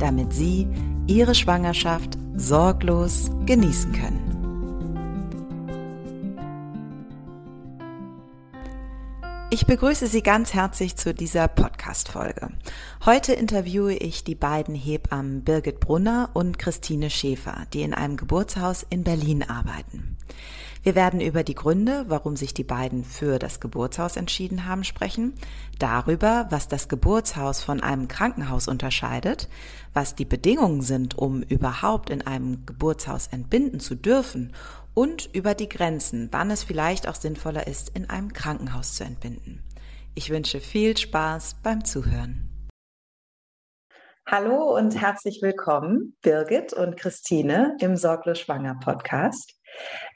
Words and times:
damit 0.00 0.32
Sie 0.32 0.66
Ihre 1.06 1.34
Schwangerschaft 1.34 2.18
sorglos 2.34 3.30
genießen 3.46 3.92
können. 3.92 4.30
Ich 9.52 9.66
begrüße 9.66 10.06
Sie 10.06 10.22
ganz 10.22 10.54
herzlich 10.54 10.94
zu 10.94 11.12
dieser 11.12 11.48
Podcast-Folge. 11.48 12.50
Heute 13.04 13.32
interviewe 13.32 13.94
ich 13.94 14.22
die 14.22 14.36
beiden 14.36 14.76
Hebammen 14.76 15.42
Birgit 15.42 15.80
Brunner 15.80 16.30
und 16.34 16.56
Christine 16.56 17.10
Schäfer, 17.10 17.66
die 17.72 17.82
in 17.82 17.92
einem 17.92 18.16
Geburtshaus 18.16 18.86
in 18.88 19.02
Berlin 19.02 19.42
arbeiten. 19.42 20.16
Wir 20.82 20.94
werden 20.94 21.20
über 21.20 21.42
die 21.42 21.54
Gründe, 21.54 22.06
warum 22.08 22.36
sich 22.36 22.54
die 22.54 22.64
beiden 22.64 23.04
für 23.04 23.38
das 23.38 23.60
Geburtshaus 23.60 24.16
entschieden 24.16 24.66
haben, 24.66 24.82
sprechen, 24.82 25.34
darüber, 25.78 26.46
was 26.48 26.68
das 26.68 26.88
Geburtshaus 26.88 27.62
von 27.62 27.82
einem 27.82 28.08
Krankenhaus 28.08 28.66
unterscheidet, 28.66 29.48
was 29.92 30.14
die 30.14 30.24
Bedingungen 30.24 30.80
sind, 30.80 31.18
um 31.18 31.42
überhaupt 31.42 32.08
in 32.08 32.26
einem 32.26 32.64
Geburtshaus 32.64 33.26
entbinden 33.26 33.78
zu 33.78 33.94
dürfen 33.94 34.54
und 34.94 35.28
über 35.34 35.54
die 35.54 35.68
Grenzen, 35.68 36.28
wann 36.32 36.50
es 36.50 36.62
vielleicht 36.62 37.06
auch 37.06 37.14
sinnvoller 37.14 37.66
ist, 37.66 37.94
in 37.94 38.08
einem 38.08 38.32
Krankenhaus 38.32 38.94
zu 38.94 39.04
entbinden. 39.04 39.62
Ich 40.14 40.30
wünsche 40.30 40.60
viel 40.60 40.96
Spaß 40.96 41.56
beim 41.62 41.84
Zuhören. 41.84 42.46
Hallo 44.26 44.76
und 44.76 44.98
herzlich 44.98 45.40
willkommen, 45.42 46.16
Birgit 46.22 46.72
und 46.72 46.96
Christine 46.96 47.76
im 47.80 47.96
Sorglos 47.96 48.38
Schwanger 48.38 48.76
Podcast. 48.82 49.60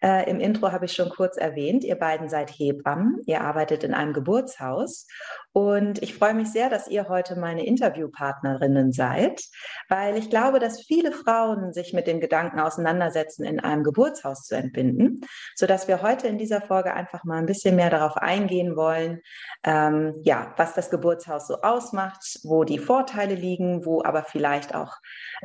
Äh, 0.05 0.29
Im 0.29 0.39
Intro 0.39 0.71
habe 0.71 0.85
ich 0.85 0.93
schon 0.93 1.09
kurz 1.09 1.39
erwähnt, 1.39 1.83
ihr 1.83 1.95
beiden 1.95 2.29
seid 2.29 2.51
Hebammen, 2.51 3.23
ihr 3.25 3.41
arbeitet 3.41 3.85
in 3.85 3.95
einem 3.95 4.13
Geburtshaus. 4.13 5.07
Und 5.55 6.03
ich 6.03 6.15
freue 6.15 6.35
mich 6.35 6.49
sehr, 6.49 6.69
dass 6.69 6.89
ihr 6.89 7.09
heute 7.09 7.37
meine 7.37 7.65
Interviewpartnerinnen 7.65 8.93
seid, 8.93 9.41
weil 9.89 10.19
ich 10.19 10.29
glaube, 10.29 10.59
dass 10.59 10.83
viele 10.83 11.11
Frauen 11.11 11.73
sich 11.73 11.95
mit 11.95 12.07
dem 12.07 12.21
Gedanken 12.21 12.61
auseinandersetzen, 12.61 13.45
in 13.45 13.61
einem 13.61 13.83
Geburtshaus 13.83 14.43
zu 14.43 14.57
entbinden, 14.57 15.23
sodass 15.55 15.89
wir 15.89 16.03
heute 16.03 16.27
in 16.27 16.37
dieser 16.37 16.61
Folge 16.61 16.93
einfach 16.93 17.25
mal 17.25 17.39
ein 17.39 17.47
bisschen 17.47 17.77
mehr 17.77 17.89
darauf 17.89 18.19
eingehen 18.19 18.77
wollen, 18.77 19.23
ähm, 19.63 20.17
ja, 20.23 20.53
was 20.59 20.75
das 20.75 20.91
Geburtshaus 20.91 21.47
so 21.47 21.63
ausmacht, 21.63 22.41
wo 22.43 22.65
die 22.65 22.79
Vorteile 22.79 23.37
liegen, 23.37 23.87
wo 23.87 24.03
aber 24.03 24.25
vielleicht 24.25 24.75
auch 24.75 24.97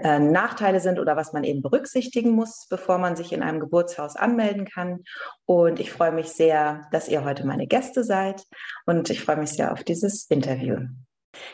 äh, 0.03 0.19
Nachteile 0.19 0.81
sind 0.81 0.99
oder 0.99 1.15
was 1.15 1.31
man 1.31 1.45
eben 1.45 1.61
berücksichtigen 1.61 2.31
muss, 2.31 2.67
bevor 2.69 2.97
man 2.97 3.15
sich 3.15 3.31
in 3.31 3.41
einem 3.41 3.61
Geburtshaus 3.61 4.17
anmelden 4.49 4.65
kann. 4.65 5.03
Und 5.45 5.79
ich 5.79 5.91
freue 5.91 6.11
mich 6.11 6.29
sehr, 6.29 6.87
dass 6.91 7.07
ihr 7.07 7.23
heute 7.23 7.45
meine 7.45 7.67
Gäste 7.67 8.03
seid 8.03 8.43
und 8.85 9.09
ich 9.09 9.21
freue 9.21 9.37
mich 9.37 9.51
sehr 9.51 9.71
auf 9.71 9.83
dieses 9.83 10.25
Interview. 10.25 10.77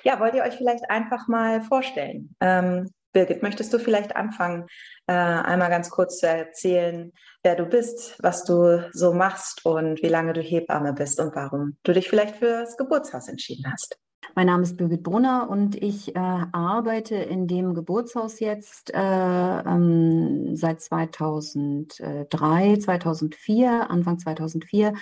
Ja, 0.03 0.19
wollt 0.19 0.35
ihr 0.35 0.43
euch 0.43 0.55
vielleicht 0.55 0.89
einfach 0.89 1.27
mal 1.27 1.61
vorstellen? 1.61 2.35
Ähm, 2.39 2.89
Birgit, 3.11 3.43
möchtest 3.43 3.73
du 3.73 3.79
vielleicht 3.79 4.15
anfangen, 4.15 4.65
äh, 5.07 5.13
einmal 5.13 5.69
ganz 5.69 5.89
kurz 5.89 6.19
zu 6.19 6.27
erzählen, 6.27 7.13
wer 7.43 7.55
du 7.55 7.65
bist, 7.65 8.17
was 8.21 8.43
du 8.43 8.89
so 8.91 9.13
machst 9.13 9.65
und 9.65 10.01
wie 10.01 10.09
lange 10.09 10.33
du 10.33 10.41
Hebamme 10.41 10.91
bist 10.93 11.19
und 11.19 11.33
warum 11.35 11.77
du 11.83 11.93
dich 11.93 12.09
vielleicht 12.09 12.37
für 12.37 12.61
das 12.61 12.75
Geburtshaus 12.75 13.29
entschieden 13.29 13.71
hast? 13.71 13.97
Mein 14.37 14.47
Name 14.47 14.63
ist 14.63 14.75
Birgit 14.75 15.01
Brunner 15.01 15.49
und 15.49 15.81
ich 15.81 16.13
äh, 16.13 16.19
arbeite 16.19 17.15
in 17.15 17.47
dem 17.47 17.73
Geburtshaus 17.73 18.41
jetzt 18.41 18.93
äh, 18.93 18.97
ähm, 18.97 20.57
seit 20.57 20.81
2003, 20.81 22.75
2004, 22.77 23.89
Anfang 23.89 24.19
2004 24.19 24.93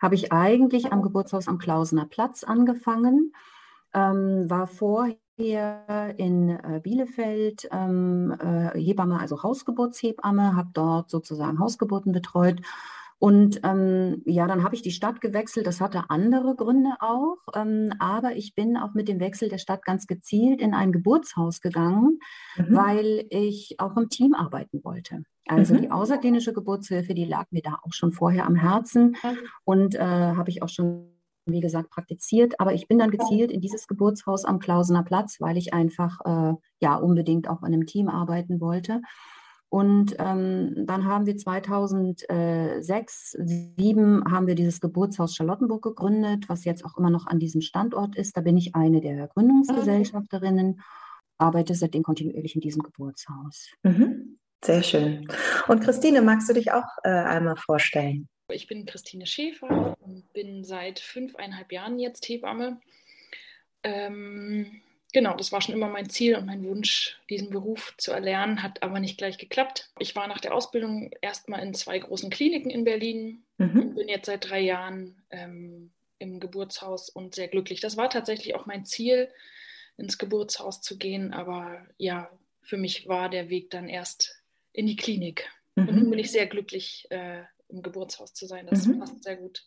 habe 0.00 0.14
ich 0.14 0.32
eigentlich 0.32 0.90
am 0.90 1.02
Geburtshaus 1.02 1.48
am 1.48 1.58
Klausener 1.58 2.06
Platz 2.06 2.44
angefangen, 2.44 3.34
ähm, 3.92 4.48
war 4.48 4.66
vorher 4.66 5.18
in 6.16 6.48
äh, 6.48 6.80
Bielefeld 6.82 7.68
ähm, 7.70 8.34
äh, 8.40 8.70
Hebamme, 8.80 9.20
also 9.20 9.42
Hausgeburtshebamme, 9.42 10.56
habe 10.56 10.70
dort 10.72 11.10
sozusagen 11.10 11.58
Hausgeburten 11.58 12.12
betreut 12.12 12.62
und 13.20 13.60
ähm, 13.64 14.22
ja, 14.26 14.46
dann 14.46 14.62
habe 14.62 14.76
ich 14.76 14.82
die 14.82 14.92
Stadt 14.92 15.20
gewechselt. 15.20 15.66
Das 15.66 15.80
hatte 15.80 16.04
andere 16.08 16.54
Gründe 16.54 16.90
auch. 17.00 17.38
Ähm, 17.54 17.92
aber 17.98 18.36
ich 18.36 18.54
bin 18.54 18.76
auch 18.76 18.94
mit 18.94 19.08
dem 19.08 19.18
Wechsel 19.18 19.48
der 19.48 19.58
Stadt 19.58 19.84
ganz 19.84 20.06
gezielt 20.06 20.60
in 20.60 20.72
ein 20.72 20.92
Geburtshaus 20.92 21.60
gegangen, 21.60 22.20
mhm. 22.56 22.76
weil 22.76 23.26
ich 23.30 23.74
auch 23.78 23.96
im 23.96 24.08
Team 24.08 24.34
arbeiten 24.34 24.84
wollte. 24.84 25.24
Also 25.48 25.74
mhm. 25.74 25.82
die 25.82 25.90
außerklinische 25.90 26.52
Geburtshilfe, 26.52 27.12
die 27.14 27.24
lag 27.24 27.46
mir 27.50 27.62
da 27.62 27.78
auch 27.82 27.92
schon 27.92 28.12
vorher 28.12 28.46
am 28.46 28.54
Herzen 28.54 29.16
und 29.64 29.96
äh, 29.96 30.00
habe 30.00 30.50
ich 30.50 30.62
auch 30.62 30.68
schon 30.68 31.14
wie 31.50 31.60
gesagt, 31.60 31.88
praktiziert. 31.88 32.60
Aber 32.60 32.74
ich 32.74 32.88
bin 32.88 32.98
dann 32.98 33.10
gezielt 33.10 33.50
in 33.50 33.62
dieses 33.62 33.86
Geburtshaus 33.86 34.44
am 34.44 34.58
Klausener 34.58 35.02
Platz, 35.02 35.40
weil 35.40 35.56
ich 35.56 35.72
einfach 35.72 36.20
äh, 36.26 36.52
ja 36.80 36.96
unbedingt 36.96 37.48
auch 37.48 37.62
in 37.62 37.72
einem 37.72 37.86
Team 37.86 38.08
arbeiten 38.08 38.60
wollte. 38.60 39.00
Und 39.70 40.16
ähm, 40.18 40.86
dann 40.86 41.04
haben 41.04 41.26
wir 41.26 41.36
2006, 41.36 43.30
2007 43.32 44.24
haben 44.30 44.46
wir 44.46 44.54
dieses 44.54 44.80
Geburtshaus 44.80 45.34
Charlottenburg 45.34 45.82
gegründet, 45.82 46.48
was 46.48 46.64
jetzt 46.64 46.84
auch 46.84 46.96
immer 46.96 47.10
noch 47.10 47.26
an 47.26 47.38
diesem 47.38 47.60
Standort 47.60 48.16
ist. 48.16 48.36
Da 48.36 48.40
bin 48.40 48.56
ich 48.56 48.74
eine 48.74 49.02
der 49.02 49.28
Gründungsgesellschafterinnen, 49.28 50.80
arbeite 51.36 51.74
seitdem 51.74 52.02
kontinuierlich 52.02 52.54
in 52.54 52.62
diesem 52.62 52.82
Geburtshaus. 52.82 53.68
Mhm. 53.82 54.38
Sehr 54.64 54.82
schön. 54.82 55.28
Und 55.68 55.80
Christine, 55.82 56.22
magst 56.22 56.48
du 56.48 56.54
dich 56.54 56.72
auch 56.72 56.88
äh, 57.04 57.10
einmal 57.10 57.56
vorstellen? 57.56 58.28
Ich 58.50 58.66
bin 58.66 58.86
Christine 58.86 59.26
Schäfer 59.26 59.96
und 60.00 60.32
bin 60.32 60.64
seit 60.64 60.98
fünfeinhalb 60.98 61.70
Jahren 61.70 61.98
jetzt 61.98 62.26
Hebamme. 62.26 62.80
Ähm, 63.82 64.80
genau, 65.12 65.36
das 65.36 65.52
war 65.52 65.60
schon 65.60 65.74
immer 65.74 65.88
mein 65.88 66.10
Ziel 66.10 66.36
und 66.36 66.46
mein 66.46 66.64
Wunsch, 66.64 67.18
diesen 67.30 67.50
Beruf 67.50 67.94
zu 67.96 68.12
erlernen, 68.12 68.62
hat 68.62 68.82
aber 68.82 69.00
nicht 69.00 69.18
gleich 69.18 69.38
geklappt. 69.38 69.90
Ich 69.98 70.16
war 70.16 70.26
nach 70.28 70.40
der 70.40 70.54
Ausbildung 70.54 71.10
erstmal 71.20 71.62
in 71.62 71.74
zwei 71.74 71.98
großen 71.98 72.30
Kliniken 72.30 72.70
in 72.70 72.84
Berlin 72.84 73.42
mhm. 73.58 73.80
und 73.80 73.94
bin 73.94 74.08
jetzt 74.08 74.26
seit 74.26 74.48
drei 74.48 74.60
Jahren 74.60 75.16
ähm, 75.30 75.90
im 76.18 76.40
Geburtshaus 76.40 77.10
und 77.10 77.34
sehr 77.34 77.48
glücklich. 77.48 77.80
Das 77.80 77.96
war 77.96 78.10
tatsächlich 78.10 78.54
auch 78.54 78.66
mein 78.66 78.84
Ziel, 78.84 79.28
ins 79.96 80.16
Geburtshaus 80.16 80.80
zu 80.80 80.96
gehen, 80.96 81.32
aber 81.32 81.84
ja, 81.96 82.30
für 82.62 82.76
mich 82.76 83.08
war 83.08 83.28
der 83.28 83.50
Weg 83.50 83.70
dann 83.70 83.88
erst 83.88 84.40
in 84.72 84.86
die 84.86 84.96
Klinik. 84.96 85.50
Mhm. 85.74 85.88
Und 85.88 85.96
nun 85.96 86.10
bin 86.10 86.18
ich 86.18 86.30
sehr 86.30 86.46
glücklich, 86.46 87.06
äh, 87.10 87.42
im 87.68 87.82
Geburtshaus 87.82 88.32
zu 88.32 88.46
sein. 88.46 88.66
Das 88.66 88.86
mhm. 88.86 89.00
passt 89.00 89.22
sehr 89.22 89.36
gut. 89.36 89.64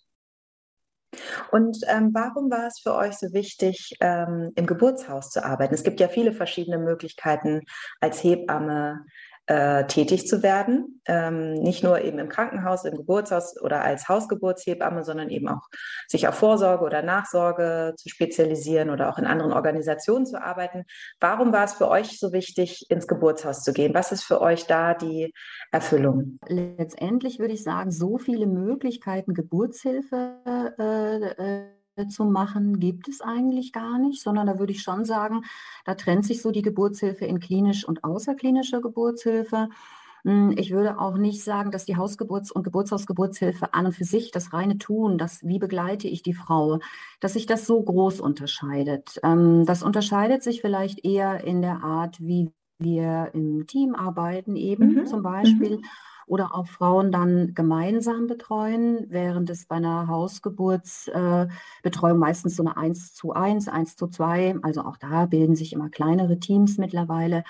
Und 1.52 1.80
ähm, 1.88 2.12
warum 2.14 2.50
war 2.50 2.68
es 2.68 2.80
für 2.80 2.96
euch 2.96 3.18
so 3.18 3.34
wichtig, 3.34 3.98
ähm, 4.00 4.52
im 4.56 4.66
Geburtshaus 4.66 5.30
zu 5.30 5.44
arbeiten? 5.44 5.74
Es 5.74 5.84
gibt 5.84 6.00
ja 6.00 6.08
viele 6.08 6.34
verschiedene 6.34 6.78
Möglichkeiten, 6.78 7.62
als 8.00 8.24
Hebamme 8.24 9.06
äh, 9.52 9.86
tätig 9.86 10.28
zu 10.28 10.44
werden. 10.44 11.02
Ähm, 11.06 11.56
nicht 11.56 11.84
nur 11.84 12.00
eben 12.00 12.20
im 12.20 12.30
Krankenhaus, 12.30 12.86
im 12.86 12.96
Geburtshaus 12.96 13.62
oder 13.62 13.82
als 13.82 14.08
Hausgeburtshebamme, 14.08 15.04
sondern 15.04 15.30
eben 15.30 15.50
auch 15.50 15.68
sich 16.08 16.26
auf 16.30 16.36
Vorsorge 16.36 16.86
oder 16.86 17.02
Nachsorge 17.02 17.94
zu 17.98 18.08
spezialisieren 18.08 18.90
oder 18.90 19.10
auch 19.10 19.18
in 19.18 19.26
anderen 19.26 19.52
Organisationen 19.52 20.26
zu 20.26 20.42
arbeiten. 20.42 20.86
Warum 21.20 21.52
war 21.52 21.66
es 21.66 21.74
für 21.74 21.90
euch 21.90 22.18
so 22.18 22.32
wichtig, 22.32 22.86
ins 22.88 23.08
Geburtshaus 23.08 23.62
zu 23.62 23.74
gehen? 23.74 23.94
Was 23.94 24.14
ist 24.14 24.24
für 24.24 24.40
euch 24.40 24.68
da 24.68 24.94
die 24.94 25.34
Erfüllung? 25.74 26.40
Letztendlich 26.48 27.40
würde 27.40 27.54
ich 27.54 27.64
sagen, 27.64 27.92
so 27.92 28.18
viele 28.18 28.46
Möglichkeiten, 28.46 29.34
Geburtshilfe 29.34 30.38
äh, 30.80 31.64
äh 31.66 31.81
zu 32.08 32.26
machen, 32.26 32.80
gibt 32.80 33.08
es 33.08 33.22
eigentlich 33.22 33.74
gar 33.74 34.00
nicht, 34.00 34.22
sondern 34.22 34.48
da 34.48 34.60
würde 34.60 34.72
ich 34.72 34.82
schon 34.82 35.06
sagen, 35.06 35.44
da 35.86 35.96
trennt 35.96 36.26
sich 36.26 36.42
so 36.42 36.52
die 36.52 36.62
Geburtshilfe 36.62 37.26
in 37.26 37.40
klinisch 37.40 37.88
und 37.88 38.04
außerklinische 38.04 38.82
Geburtshilfe. 38.82 39.70
Hm, 40.24 40.54
ich 40.58 40.72
würde 40.72 41.00
auch 41.00 41.18
nicht 41.18 41.44
sagen, 41.44 41.72
dass 41.72 41.86
die 41.86 41.98
Hausgeburts- 41.98 42.52
und 42.52 42.64
Geburtshausgeburtshilfe 42.64 43.74
an 43.74 43.88
und 43.88 43.94
für 43.94 44.06
sich 44.06 44.32
das 44.32 44.54
reine 44.54 44.78
Tun, 44.78 45.18
das 45.18 45.44
wie 45.44 45.60
begleite 45.60 46.08
ich 46.08 46.24
die 46.24 46.34
Frau, 46.34 46.80
dass 47.20 47.34
sich 47.34 47.46
das 47.46 47.66
so 47.66 47.82
groß 47.82 48.22
unterscheidet. 48.22 49.20
Ähm, 49.24 49.66
das 49.66 49.84
unterscheidet 49.84 50.44
sich 50.44 50.62
vielleicht 50.62 51.04
eher 51.06 51.44
in 51.44 51.62
der 51.62 51.84
Art, 51.84 52.20
wie 52.22 52.52
wir 52.80 53.32
im 53.34 53.68
Team 53.68 53.96
arbeiten, 53.96 54.56
eben 54.56 54.96
mhm. 54.96 55.06
zum 55.06 55.24
Beispiel. 55.24 55.78
Mhm 55.78 55.86
oder 56.32 56.56
auch 56.56 56.66
Frauen 56.66 57.12
dann 57.12 57.54
gemeinsam 57.56 58.28
betreuen, 58.28 59.06
während 59.10 59.50
es 59.50 59.66
bei 59.66 59.76
einer 59.76 60.08
Hausgeburtsbetreuung 60.08 61.60
äh, 61.84 62.20
meistens 62.20 62.56
so 62.56 62.64
eine 62.64 62.78
1 62.78 63.14
zu 63.14 63.34
1, 63.34 63.68
1 63.68 63.98
zu 63.98 64.08
2, 64.08 64.56
also 64.62 64.86
auch 64.86 64.96
da 64.96 65.26
bilden 65.26 65.58
sich 65.58 65.74
immer 65.74 65.90
kleinere 65.90 66.40
Teams 66.40 66.78
mittlerweile. 66.78 67.44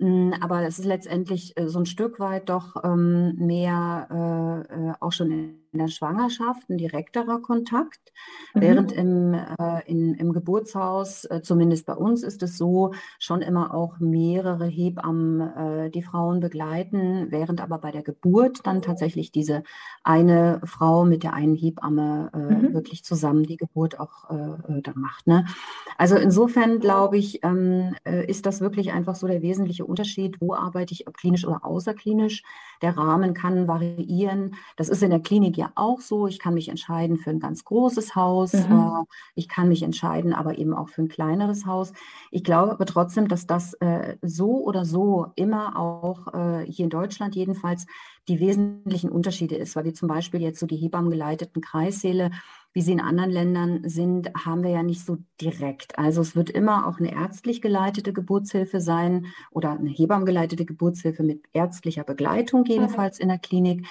Mm, 0.00 0.32
aber 0.40 0.66
es 0.66 0.80
ist 0.80 0.84
letztendlich 0.84 1.56
äh, 1.56 1.68
so 1.68 1.78
ein 1.78 1.86
Stück 1.86 2.18
weit 2.18 2.48
doch 2.48 2.82
ähm, 2.82 3.36
mehr 3.36 4.66
äh, 4.68 4.94
auch 4.98 5.12
schon 5.12 5.30
in 5.30 5.60
der 5.72 5.88
Schwangerschaft 5.88 6.70
ein 6.70 6.78
direkterer 6.78 7.40
Kontakt, 7.40 8.12
mhm. 8.54 8.60
während 8.60 8.92
im, 8.92 9.34
äh, 9.34 9.82
in, 9.86 10.14
im 10.14 10.32
Geburtshaus, 10.32 11.24
äh, 11.26 11.42
zumindest 11.42 11.86
bei 11.86 11.94
uns 11.94 12.22
ist 12.22 12.42
es 12.42 12.56
so, 12.56 12.92
schon 13.18 13.42
immer 13.42 13.74
auch 13.74 13.98
mehrere 13.98 14.66
Hebammen 14.66 15.40
äh, 15.40 15.90
die 15.90 16.02
Frauen 16.02 16.40
begleiten, 16.40 17.26
während 17.30 17.60
aber 17.60 17.78
bei 17.78 17.90
der 17.90 18.02
Geburt 18.02 18.60
dann 18.64 18.82
tatsächlich 18.82 19.32
diese 19.32 19.62
eine 20.02 20.60
Frau 20.64 21.04
mit 21.04 21.22
der 21.22 21.34
einen 21.34 21.54
Hebamme 21.54 22.30
mhm. 22.34 22.72
wirklich 22.72 23.04
zusammen 23.04 23.42
die 23.42 23.56
Geburt 23.56 24.00
auch 24.00 24.28
dann 24.28 24.94
macht. 24.96 25.26
Ne? 25.26 25.44
Also 25.96 26.16
insofern 26.16 26.80
glaube 26.80 27.18
ich, 27.18 27.44
ähm, 27.44 27.94
ist 28.04 28.46
das 28.46 28.60
wirklich 28.60 28.92
einfach 28.92 29.14
so 29.14 29.26
der 29.26 29.42
wesentliche 29.42 29.84
Unterschied, 29.84 30.40
wo 30.40 30.54
arbeite 30.54 30.94
ich, 30.94 31.06
ob 31.08 31.16
klinisch 31.16 31.46
oder 31.46 31.64
außerklinisch. 31.64 32.42
Der 32.82 32.96
Rahmen 32.96 33.34
kann 33.34 33.68
variieren. 33.68 34.54
Das 34.76 34.88
ist 34.88 35.02
in 35.02 35.10
der 35.10 35.20
Klinik 35.20 35.57
ja 35.58 35.72
auch 35.74 36.00
so. 36.00 36.26
Ich 36.26 36.38
kann 36.38 36.54
mich 36.54 36.68
entscheiden 36.68 37.18
für 37.18 37.30
ein 37.30 37.40
ganz 37.40 37.64
großes 37.64 38.14
Haus. 38.14 38.54
Mhm. 38.54 38.60
Äh, 38.60 39.04
ich 39.34 39.48
kann 39.48 39.68
mich 39.68 39.82
entscheiden, 39.82 40.32
aber 40.32 40.56
eben 40.58 40.72
auch 40.72 40.88
für 40.88 41.02
ein 41.02 41.08
kleineres 41.08 41.66
Haus. 41.66 41.92
Ich 42.30 42.44
glaube 42.44 42.72
aber 42.72 42.86
trotzdem, 42.86 43.28
dass 43.28 43.46
das 43.46 43.74
äh, 43.74 44.16
so 44.22 44.64
oder 44.64 44.84
so 44.84 45.26
immer 45.34 45.76
auch 45.78 46.32
äh, 46.32 46.64
hier 46.64 46.84
in 46.84 46.90
Deutschland 46.90 47.34
jedenfalls 47.34 47.86
die 48.28 48.40
wesentlichen 48.40 49.10
Unterschiede 49.10 49.56
ist, 49.56 49.76
weil 49.76 49.84
wir 49.84 49.94
zum 49.94 50.08
Beispiel 50.08 50.40
jetzt 50.40 50.60
so 50.60 50.66
die 50.66 50.76
hebammengeleiteten 50.76 51.62
Kreissäle 51.62 52.30
wie 52.78 52.82
sie 52.82 52.92
in 52.92 53.00
anderen 53.00 53.30
Ländern 53.30 53.88
sind, 53.88 54.30
haben 54.44 54.62
wir 54.62 54.70
ja 54.70 54.82
nicht 54.82 55.04
so 55.04 55.18
direkt. 55.40 55.98
Also 55.98 56.20
es 56.20 56.36
wird 56.36 56.50
immer 56.50 56.86
auch 56.86 56.98
eine 56.98 57.12
ärztlich 57.12 57.62
geleitete 57.62 58.12
Geburtshilfe 58.12 58.80
sein 58.80 59.26
oder 59.50 59.72
eine 59.72 59.90
hebammengeleitete 59.90 60.64
Geburtshilfe 60.64 61.22
mit 61.22 61.42
ärztlicher 61.52 62.04
Begleitung 62.04 62.64
jedenfalls 62.66 63.18
in 63.18 63.28
der 63.28 63.38
Klinik. 63.38 63.86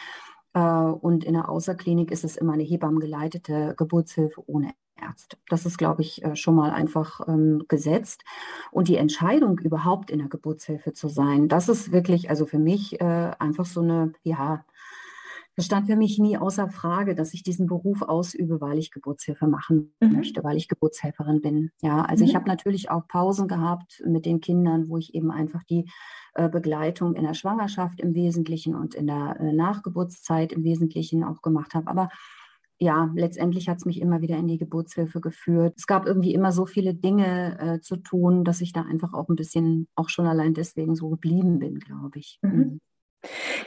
Äh, 0.57 0.59
und 0.59 1.23
in 1.23 1.33
der 1.33 1.49
Außerklinik 1.49 2.11
ist 2.11 2.23
es 2.23 2.35
immer 2.35 2.53
eine 2.53 2.63
hebammengeleitete 2.63 3.75
Geburtshilfe 3.77 4.43
ohne 4.47 4.71
Ärzte. 4.99 5.37
Das 5.49 5.67
ist, 5.67 5.77
glaube 5.77 6.01
ich, 6.01 6.23
äh, 6.23 6.35
schon 6.35 6.55
mal 6.55 6.71
einfach 6.71 7.27
ähm, 7.27 7.63
gesetzt. 7.67 8.23
Und 8.71 8.87
die 8.87 8.95
Entscheidung, 8.95 9.59
überhaupt 9.59 10.09
in 10.09 10.17
der 10.17 10.29
Geburtshilfe 10.29 10.93
zu 10.93 11.07
sein, 11.07 11.47
das 11.47 11.69
ist 11.69 11.91
wirklich, 11.91 12.31
also 12.31 12.47
für 12.47 12.57
mich 12.57 12.99
äh, 12.99 13.31
einfach 13.37 13.65
so 13.65 13.81
eine, 13.81 14.13
ja, 14.23 14.65
es 15.57 15.65
stand 15.65 15.87
für 15.87 15.95
mich 15.95 16.19
nie 16.19 16.37
außer 16.37 16.69
Frage, 16.69 17.15
dass 17.15 17.33
ich 17.33 17.41
diesen 17.41 17.65
Beruf 17.65 18.03
ausübe, 18.03 18.61
weil 18.61 18.77
ich 18.77 18.91
Geburtshilfe 18.91 19.47
machen 19.47 19.91
mhm. 19.99 20.13
möchte, 20.13 20.43
weil 20.43 20.55
ich 20.55 20.67
Geburtshelferin 20.67 21.41
bin. 21.41 21.71
Ja, 21.81 22.03
also 22.03 22.23
mhm. 22.23 22.29
ich 22.29 22.35
habe 22.35 22.47
natürlich 22.47 22.91
auch 22.91 23.07
Pausen 23.07 23.47
gehabt 23.47 24.03
mit 24.05 24.27
den 24.27 24.39
Kindern, 24.39 24.87
wo 24.87 24.97
ich 24.97 25.15
eben 25.15 25.31
einfach 25.31 25.63
die 25.63 25.89
äh, 26.35 26.47
Begleitung 26.47 27.15
in 27.15 27.23
der 27.23 27.33
Schwangerschaft 27.33 27.99
im 27.99 28.13
Wesentlichen 28.13 28.75
und 28.75 28.93
in 28.93 29.07
der 29.07 29.37
äh, 29.39 29.51
Nachgeburtszeit 29.51 30.53
im 30.53 30.63
Wesentlichen 30.63 31.23
auch 31.23 31.41
gemacht 31.41 31.73
habe. 31.73 31.87
Aber 31.87 32.09
ja, 32.77 33.11
letztendlich 33.15 33.67
hat 33.67 33.77
es 33.77 33.85
mich 33.85 33.99
immer 33.99 34.21
wieder 34.21 34.37
in 34.37 34.47
die 34.47 34.59
Geburtshilfe 34.59 35.21
geführt. 35.21 35.73
Es 35.75 35.87
gab 35.87 36.05
irgendwie 36.05 36.35
immer 36.35 36.51
so 36.51 36.67
viele 36.67 36.93
Dinge 36.93 37.59
äh, 37.59 37.81
zu 37.81 37.97
tun, 37.97 38.43
dass 38.43 38.61
ich 38.61 38.73
da 38.73 38.83
einfach 38.83 39.13
auch 39.15 39.27
ein 39.29 39.35
bisschen, 39.35 39.87
auch 39.95 40.09
schon 40.09 40.27
allein 40.27 40.53
deswegen 40.53 40.93
so 40.95 41.09
geblieben 41.09 41.57
bin, 41.57 41.79
glaube 41.79 42.19
ich. 42.19 42.37
Mhm. 42.43 42.79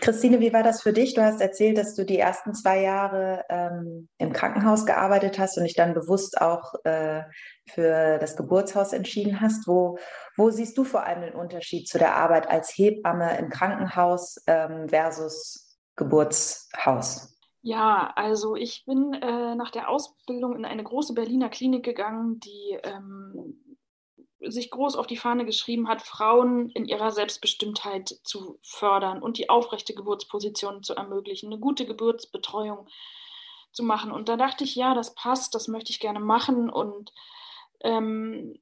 Christine, 0.00 0.40
wie 0.40 0.52
war 0.52 0.62
das 0.62 0.82
für 0.82 0.92
dich? 0.92 1.14
Du 1.14 1.22
hast 1.22 1.40
erzählt, 1.40 1.76
dass 1.76 1.94
du 1.94 2.04
die 2.04 2.18
ersten 2.18 2.54
zwei 2.54 2.80
Jahre 2.80 3.44
ähm, 3.48 4.08
im 4.18 4.32
Krankenhaus 4.32 4.86
gearbeitet 4.86 5.38
hast 5.38 5.58
und 5.58 5.64
dich 5.64 5.74
dann 5.74 5.94
bewusst 5.94 6.40
auch 6.40 6.74
äh, 6.84 7.22
für 7.68 8.18
das 8.18 8.36
Geburtshaus 8.36 8.92
entschieden 8.92 9.40
hast. 9.40 9.66
Wo, 9.66 9.98
wo 10.36 10.50
siehst 10.50 10.78
du 10.78 10.84
vor 10.84 11.04
allem 11.04 11.22
den 11.22 11.34
Unterschied 11.34 11.88
zu 11.88 11.98
der 11.98 12.16
Arbeit 12.16 12.48
als 12.48 12.70
Hebamme 12.76 13.36
im 13.38 13.50
Krankenhaus 13.50 14.36
ähm, 14.46 14.88
versus 14.88 15.78
Geburtshaus? 15.96 17.36
Ja, 17.62 18.12
also 18.16 18.56
ich 18.56 18.84
bin 18.86 19.12
äh, 19.12 19.54
nach 19.54 19.70
der 19.70 19.90
Ausbildung 19.90 20.56
in 20.56 20.64
eine 20.64 20.82
große 20.82 21.12
Berliner 21.12 21.50
Klinik 21.50 21.84
gegangen, 21.84 22.40
die 22.40 22.78
ähm, 22.82 23.69
sich 24.40 24.70
groß 24.70 24.96
auf 24.96 25.06
die 25.06 25.16
Fahne 25.16 25.44
geschrieben 25.44 25.88
hat, 25.88 26.02
Frauen 26.02 26.70
in 26.70 26.86
ihrer 26.86 27.10
Selbstbestimmtheit 27.10 28.20
zu 28.24 28.58
fördern 28.62 29.22
und 29.22 29.38
die 29.38 29.50
aufrechte 29.50 29.94
Geburtsposition 29.94 30.82
zu 30.82 30.94
ermöglichen, 30.94 31.46
eine 31.46 31.60
gute 31.60 31.86
Geburtsbetreuung 31.86 32.88
zu 33.72 33.82
machen. 33.82 34.10
Und 34.12 34.28
da 34.28 34.36
dachte 34.36 34.64
ich, 34.64 34.74
ja, 34.74 34.94
das 34.94 35.14
passt, 35.14 35.54
das 35.54 35.68
möchte 35.68 35.90
ich 35.92 36.00
gerne 36.00 36.20
machen. 36.20 36.70
Und 36.70 37.12
ähm, 37.80 38.58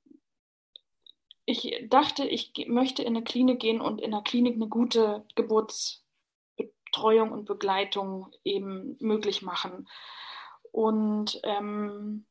ich 1.45 1.87
dachte, 1.89 2.27
ich 2.27 2.53
möchte 2.67 3.03
in 3.03 3.17
eine 3.17 3.25
Klinik 3.25 3.61
gehen 3.61 3.81
und 3.81 4.01
in 4.01 4.11
der 4.11 4.23
Klinik 4.23 4.57
eine 4.57 4.69
gute 4.69 5.25
Geburtsbetreuung 5.35 7.31
und 7.31 7.47
Begleitung 7.47 8.33
eben 8.45 8.97
möglich 9.01 9.43
machen. 9.43 9.89
Und 10.73 11.41
ähm, 11.45 12.27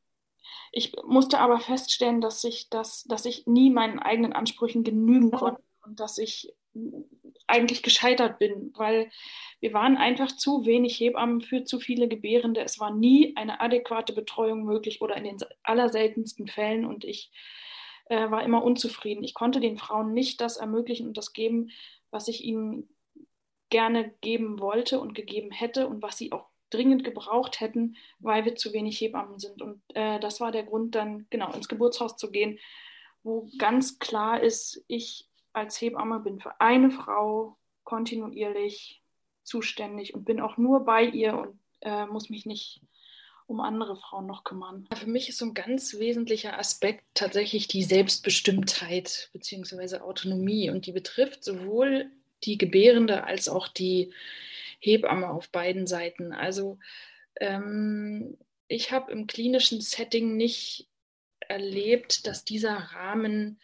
ich 0.72 0.92
musste 1.04 1.38
aber 1.38 1.60
feststellen, 1.60 2.20
dass 2.20 2.44
ich, 2.44 2.68
das, 2.70 3.04
dass 3.04 3.24
ich 3.24 3.46
nie 3.46 3.70
meinen 3.70 3.98
eigenen 3.98 4.32
Ansprüchen 4.32 4.84
genügen 4.84 5.30
konnte 5.30 5.62
und 5.84 6.00
dass 6.00 6.18
ich 6.18 6.52
eigentlich 7.46 7.82
gescheitert 7.82 8.38
bin, 8.38 8.72
weil 8.76 9.10
wir 9.60 9.72
waren 9.72 9.96
einfach 9.96 10.30
zu 10.36 10.66
wenig 10.66 11.00
Hebammen 11.00 11.40
für 11.40 11.64
zu 11.64 11.80
viele 11.80 12.06
Gebärende. 12.06 12.60
Es 12.60 12.78
war 12.78 12.94
nie 12.94 13.34
eine 13.36 13.60
adäquate 13.60 14.12
Betreuung 14.12 14.64
möglich 14.64 15.00
oder 15.00 15.16
in 15.16 15.24
den 15.24 15.38
allerseltensten 15.62 16.46
Fällen 16.46 16.84
und 16.84 17.04
ich 17.04 17.32
äh, 18.06 18.30
war 18.30 18.42
immer 18.42 18.62
unzufrieden. 18.62 19.24
Ich 19.24 19.34
konnte 19.34 19.60
den 19.60 19.78
Frauen 19.78 20.12
nicht 20.12 20.40
das 20.40 20.58
ermöglichen 20.58 21.08
und 21.08 21.16
das 21.16 21.32
geben, 21.32 21.70
was 22.10 22.28
ich 22.28 22.44
ihnen 22.44 22.88
gerne 23.70 24.14
geben 24.20 24.60
wollte 24.60 25.00
und 25.00 25.14
gegeben 25.14 25.50
hätte 25.50 25.88
und 25.88 26.02
was 26.02 26.18
sie 26.18 26.32
auch 26.32 26.48
dringend 26.70 27.04
gebraucht 27.04 27.60
hätten, 27.60 27.96
weil 28.18 28.44
wir 28.44 28.56
zu 28.56 28.72
wenig 28.72 29.00
Hebammen 29.00 29.38
sind. 29.38 29.62
Und 29.62 29.82
äh, 29.94 30.20
das 30.20 30.40
war 30.40 30.52
der 30.52 30.64
Grund, 30.64 30.94
dann 30.94 31.26
genau 31.30 31.52
ins 31.52 31.68
Geburtshaus 31.68 32.16
zu 32.16 32.30
gehen, 32.30 32.58
wo 33.22 33.48
ganz 33.58 33.98
klar 33.98 34.42
ist, 34.42 34.84
ich 34.86 35.28
als 35.52 35.80
Hebamme 35.80 36.20
bin 36.20 36.40
für 36.40 36.60
eine 36.60 36.90
Frau 36.90 37.56
kontinuierlich 37.84 39.02
zuständig 39.42 40.14
und 40.14 40.24
bin 40.24 40.40
auch 40.40 40.56
nur 40.56 40.84
bei 40.84 41.04
ihr 41.04 41.36
und 41.38 41.58
äh, 41.80 42.06
muss 42.06 42.30
mich 42.30 42.46
nicht 42.46 42.80
um 43.46 43.60
andere 43.60 43.96
Frauen 43.96 44.26
noch 44.26 44.44
kümmern. 44.44 44.86
Für 44.94 45.08
mich 45.08 45.30
ist 45.30 45.38
so 45.38 45.46
ein 45.46 45.54
ganz 45.54 45.98
wesentlicher 45.98 46.58
Aspekt 46.58 47.02
tatsächlich 47.14 47.66
die 47.66 47.82
Selbstbestimmtheit 47.82 49.30
bzw. 49.32 50.00
Autonomie 50.00 50.68
und 50.68 50.84
die 50.84 50.92
betrifft 50.92 51.42
sowohl 51.42 52.10
die 52.44 52.58
Gebärende 52.58 53.24
als 53.24 53.48
auch 53.48 53.66
die 53.66 54.12
Hebamme 54.78 55.30
auf 55.30 55.50
beiden 55.50 55.86
Seiten. 55.86 56.32
Also 56.32 56.78
ähm, 57.40 58.36
ich 58.68 58.92
habe 58.92 59.12
im 59.12 59.26
klinischen 59.26 59.80
Setting 59.80 60.36
nicht 60.36 60.88
erlebt, 61.40 62.26
dass 62.26 62.44
dieser 62.44 62.76
Rahmen 62.76 63.60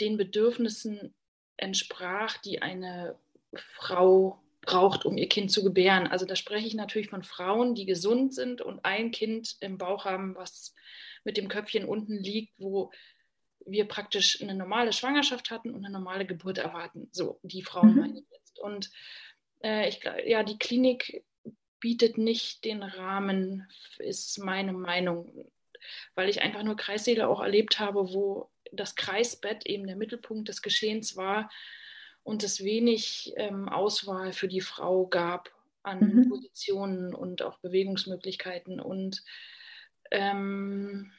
den 0.00 0.16
Bedürfnissen 0.16 1.14
entsprach, 1.56 2.38
die 2.38 2.60
eine 2.60 3.16
Frau 3.54 4.42
braucht, 4.62 5.04
um 5.04 5.16
ihr 5.16 5.28
Kind 5.28 5.50
zu 5.50 5.62
gebären. 5.64 6.06
Also 6.06 6.24
da 6.24 6.36
spreche 6.36 6.66
ich 6.66 6.74
natürlich 6.74 7.10
von 7.10 7.22
Frauen, 7.22 7.74
die 7.74 7.84
gesund 7.84 8.34
sind 8.34 8.60
und 8.60 8.84
ein 8.84 9.10
Kind 9.10 9.56
im 9.60 9.78
Bauch 9.78 10.04
haben, 10.04 10.34
was 10.34 10.74
mit 11.24 11.36
dem 11.36 11.48
Köpfchen 11.48 11.84
unten 11.84 12.16
liegt, 12.16 12.58
wo 12.58 12.90
wir 13.64 13.86
praktisch 13.86 14.40
eine 14.40 14.54
normale 14.54 14.92
Schwangerschaft 14.92 15.50
hatten 15.50 15.70
und 15.70 15.84
eine 15.84 15.92
normale 15.92 16.26
Geburt 16.26 16.58
erwarten. 16.58 17.08
So, 17.12 17.38
die 17.42 17.62
Frauen 17.62 17.94
mhm. 17.94 18.00
meine 18.00 18.18
ich 18.20 18.26
jetzt. 18.30 18.58
Und 18.58 18.90
äh, 19.62 19.88
ich, 19.88 20.00
ja, 20.26 20.42
die 20.42 20.58
Klinik 20.58 21.24
bietet 21.80 22.16
nicht 22.16 22.64
den 22.64 22.82
Rahmen, 22.82 23.66
ist 23.98 24.38
meine 24.38 24.72
Meinung, 24.72 25.50
weil 26.14 26.28
ich 26.28 26.42
einfach 26.42 26.62
nur 26.62 26.76
Kreissäle 26.76 27.28
auch 27.28 27.40
erlebt 27.40 27.80
habe, 27.80 28.12
wo 28.12 28.50
das 28.72 28.94
Kreisbett 28.94 29.66
eben 29.66 29.86
der 29.86 29.96
Mittelpunkt 29.96 30.48
des 30.48 30.62
Geschehens 30.62 31.16
war 31.16 31.50
und 32.22 32.42
es 32.42 32.62
wenig 32.62 33.32
ähm, 33.36 33.68
Auswahl 33.68 34.32
für 34.32 34.48
die 34.48 34.60
Frau 34.60 35.06
gab 35.06 35.50
an 35.82 36.00
mhm. 36.00 36.28
Positionen 36.28 37.14
und 37.14 37.42
auch 37.42 37.58
Bewegungsmöglichkeiten. 37.58 38.80
Und 38.80 39.24
ähm, 40.10 41.12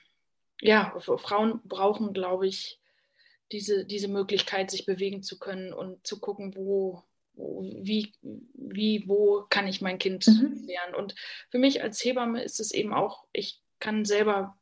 ja, 0.62 0.98
Frauen 1.00 1.62
brauchen, 1.66 2.14
glaube 2.14 2.48
ich, 2.48 2.80
diese, 3.52 3.86
diese 3.86 4.08
Möglichkeit, 4.08 4.72
sich 4.72 4.86
bewegen 4.86 5.22
zu 5.22 5.38
können 5.38 5.74
und 5.74 6.08
zu 6.08 6.20
gucken, 6.20 6.56
wo, 6.56 7.04
wie, 7.36 8.14
wie, 8.54 9.04
wo 9.08 9.46
kann 9.50 9.68
ich 9.68 9.82
mein 9.82 9.98
Kind 9.98 10.28
mhm. 10.28 10.66
lernen. 10.68 10.96
Und 10.96 11.16
für 11.50 11.58
mich 11.58 11.82
als 11.82 12.04
Hebamme 12.04 12.44
ist 12.44 12.60
es 12.60 12.72
eben 12.72 12.94
auch, 12.94 13.26
ich 13.34 13.62
kann 13.80 14.06
selber 14.06 14.58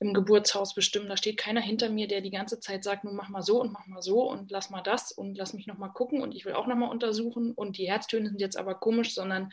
im 0.00 0.14
Geburtshaus 0.14 0.74
bestimmen. 0.74 1.08
Da 1.08 1.16
steht 1.16 1.36
keiner 1.36 1.60
hinter 1.60 1.90
mir, 1.90 2.06
der 2.06 2.20
die 2.20 2.30
ganze 2.30 2.60
Zeit 2.60 2.84
sagt, 2.84 3.04
nun 3.04 3.16
mach 3.16 3.28
mal 3.28 3.42
so 3.42 3.60
und 3.60 3.72
mach 3.72 3.86
mal 3.86 4.02
so 4.02 4.28
und 4.28 4.50
lass 4.50 4.70
mal 4.70 4.82
das 4.82 5.10
und 5.10 5.36
lass 5.36 5.54
mich 5.54 5.66
nochmal 5.66 5.92
gucken 5.92 6.22
und 6.22 6.34
ich 6.34 6.44
will 6.44 6.52
auch 6.52 6.66
nochmal 6.66 6.90
untersuchen 6.90 7.52
und 7.52 7.78
die 7.78 7.88
Herztöne 7.88 8.28
sind 8.28 8.40
jetzt 8.40 8.56
aber 8.56 8.74
komisch, 8.76 9.14
sondern 9.14 9.52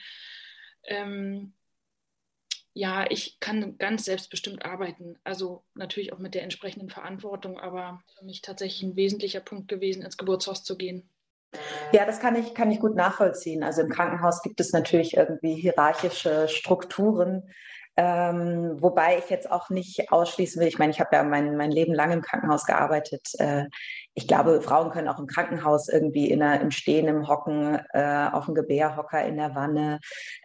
ähm, 0.84 1.54
ja, 2.74 3.10
ich 3.10 3.40
kann 3.40 3.78
ganz 3.78 4.06
selbstbestimmt 4.06 4.66
arbeiten. 4.66 5.18
Also 5.24 5.64
natürlich 5.76 6.14
auch 6.14 6.20
mit 6.20 6.36
der 6.36 6.44
entsprechenden 6.44 6.90
Verantwortung, 6.90 7.60
aber 7.60 8.04
für 8.18 8.26
mich 8.26 8.42
tatsächlich 8.42 8.84
ein 8.84 8.98
wesentlicher 8.98 9.40
Punkt 9.40 9.70
gewesen, 9.70 10.04
ins 10.04 10.18
Geburtshaus 10.18 10.64
zu 10.64 10.78
gehen. 10.78 11.10
Ja, 11.92 12.06
das 12.06 12.20
kann 12.20 12.36
ich, 12.36 12.54
kann 12.54 12.72
ich 12.72 12.80
gut 12.80 12.96
nachvollziehen. 12.96 13.64
Also 13.64 13.82
im 13.82 13.90
Krankenhaus 13.90 14.42
gibt 14.42 14.60
es 14.60 14.72
natürlich 14.74 15.16
irgendwie 15.16 15.56
hierarchische 15.56 16.48
Strukturen, 16.48 17.44
ähm, 17.98 18.76
wobei 18.82 19.18
ich 19.20 19.30
jetzt 19.30 19.50
auch 19.50 19.70
nicht 19.70 20.12
ausschließen 20.12 20.60
will, 20.60 20.68
ich 20.68 20.78
meine, 20.78 20.92
ich 20.92 21.00
habe 21.00 21.16
ja 21.16 21.24
mein, 21.24 21.56
mein 21.56 21.72
Leben 21.72 21.94
lang 21.94 22.12
im 22.12 22.22
Krankenhaus 22.22 22.66
gearbeitet. 22.66 23.30
Äh, 23.40 23.66
ich 24.14 24.28
glaube, 24.28 24.62
Frauen 24.62 24.92
können 24.92 25.08
auch 25.08 25.20
im 25.20 25.28
Krankenhaus 25.28 25.88
irgendwie 25.88 26.30
in 26.30 26.40
der, 26.40 26.60
im 26.60 26.72
Stehen, 26.72 27.08
im 27.08 27.28
Hocken, 27.30 27.80
äh, 27.94 28.28
auf 28.34 28.46
dem 28.46 28.56
Gebärhocker 28.56 29.24
in 29.24 29.38
der 29.38 29.56
Wanne 29.56 30.00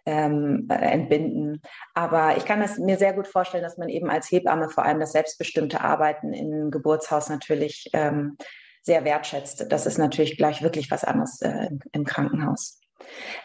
ähm, 0.05 0.67
äh, 0.69 0.75
entbinden. 0.75 1.61
Aber 1.93 2.37
ich 2.37 2.45
kann 2.45 2.61
das 2.61 2.77
mir 2.77 2.97
sehr 2.97 3.13
gut 3.13 3.27
vorstellen, 3.27 3.63
dass 3.63 3.77
man 3.77 3.89
eben 3.89 4.09
als 4.09 4.31
Hebamme 4.31 4.69
vor 4.69 4.85
allem 4.85 5.01
das 5.01 5.11
selbstbestimmte 5.11 5.81
Arbeiten 5.81 6.31
im 6.31 6.71
Geburtshaus 6.71 7.27
natürlich 7.27 7.89
ähm, 7.91 8.37
sehr 8.81 9.05
wertschätzt. 9.05 9.65
Das 9.69 9.85
ist 9.85 9.97
natürlich 9.97 10.37
gleich 10.37 10.61
wirklich 10.61 10.89
was 10.91 11.03
anderes 11.03 11.41
äh, 11.41 11.69
im, 11.91 12.05
Krankenhaus. 12.05 12.79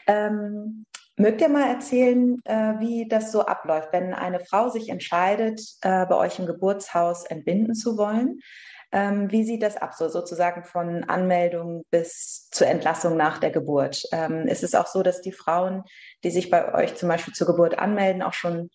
Ähm, 0.06 0.84
Mögt 1.18 1.40
ihr 1.40 1.48
mal 1.48 1.70
erzählen, 1.70 2.38
äh, 2.44 2.74
wie 2.78 3.08
das 3.08 3.32
so 3.32 3.40
abläuft, 3.40 3.88
wenn 3.92 4.12
eine 4.12 4.38
Frau 4.38 4.68
sich 4.68 4.90
entscheidet, 4.90 5.62
äh, 5.80 6.04
bei 6.04 6.14
euch 6.14 6.38
im 6.38 6.44
Geburtshaus 6.44 7.24
entbinden 7.24 7.74
zu 7.74 7.96
wollen? 7.96 8.40
Ähm, 8.92 9.30
wie 9.32 9.42
sieht 9.42 9.62
das 9.62 9.78
ab, 9.78 9.94
so 9.94 10.08
sozusagen 10.08 10.64
von 10.64 11.04
Anmeldung 11.04 11.84
bis 11.90 12.48
zur 12.50 12.66
Entlassung 12.66 13.16
nach 13.16 13.38
der 13.38 13.50
Geburt? 13.50 14.02
Ähm, 14.12 14.46
ist 14.46 14.62
es 14.62 14.74
auch 14.74 14.86
so, 14.86 15.02
dass 15.02 15.22
die 15.22 15.32
Frauen, 15.32 15.84
die 16.22 16.30
sich 16.30 16.50
bei 16.50 16.74
euch 16.74 16.94
zum 16.96 17.08
Beispiel 17.08 17.32
zur 17.32 17.46
Geburt 17.46 17.78
anmelden, 17.78 18.22
auch 18.22 18.34
schon 18.34 18.68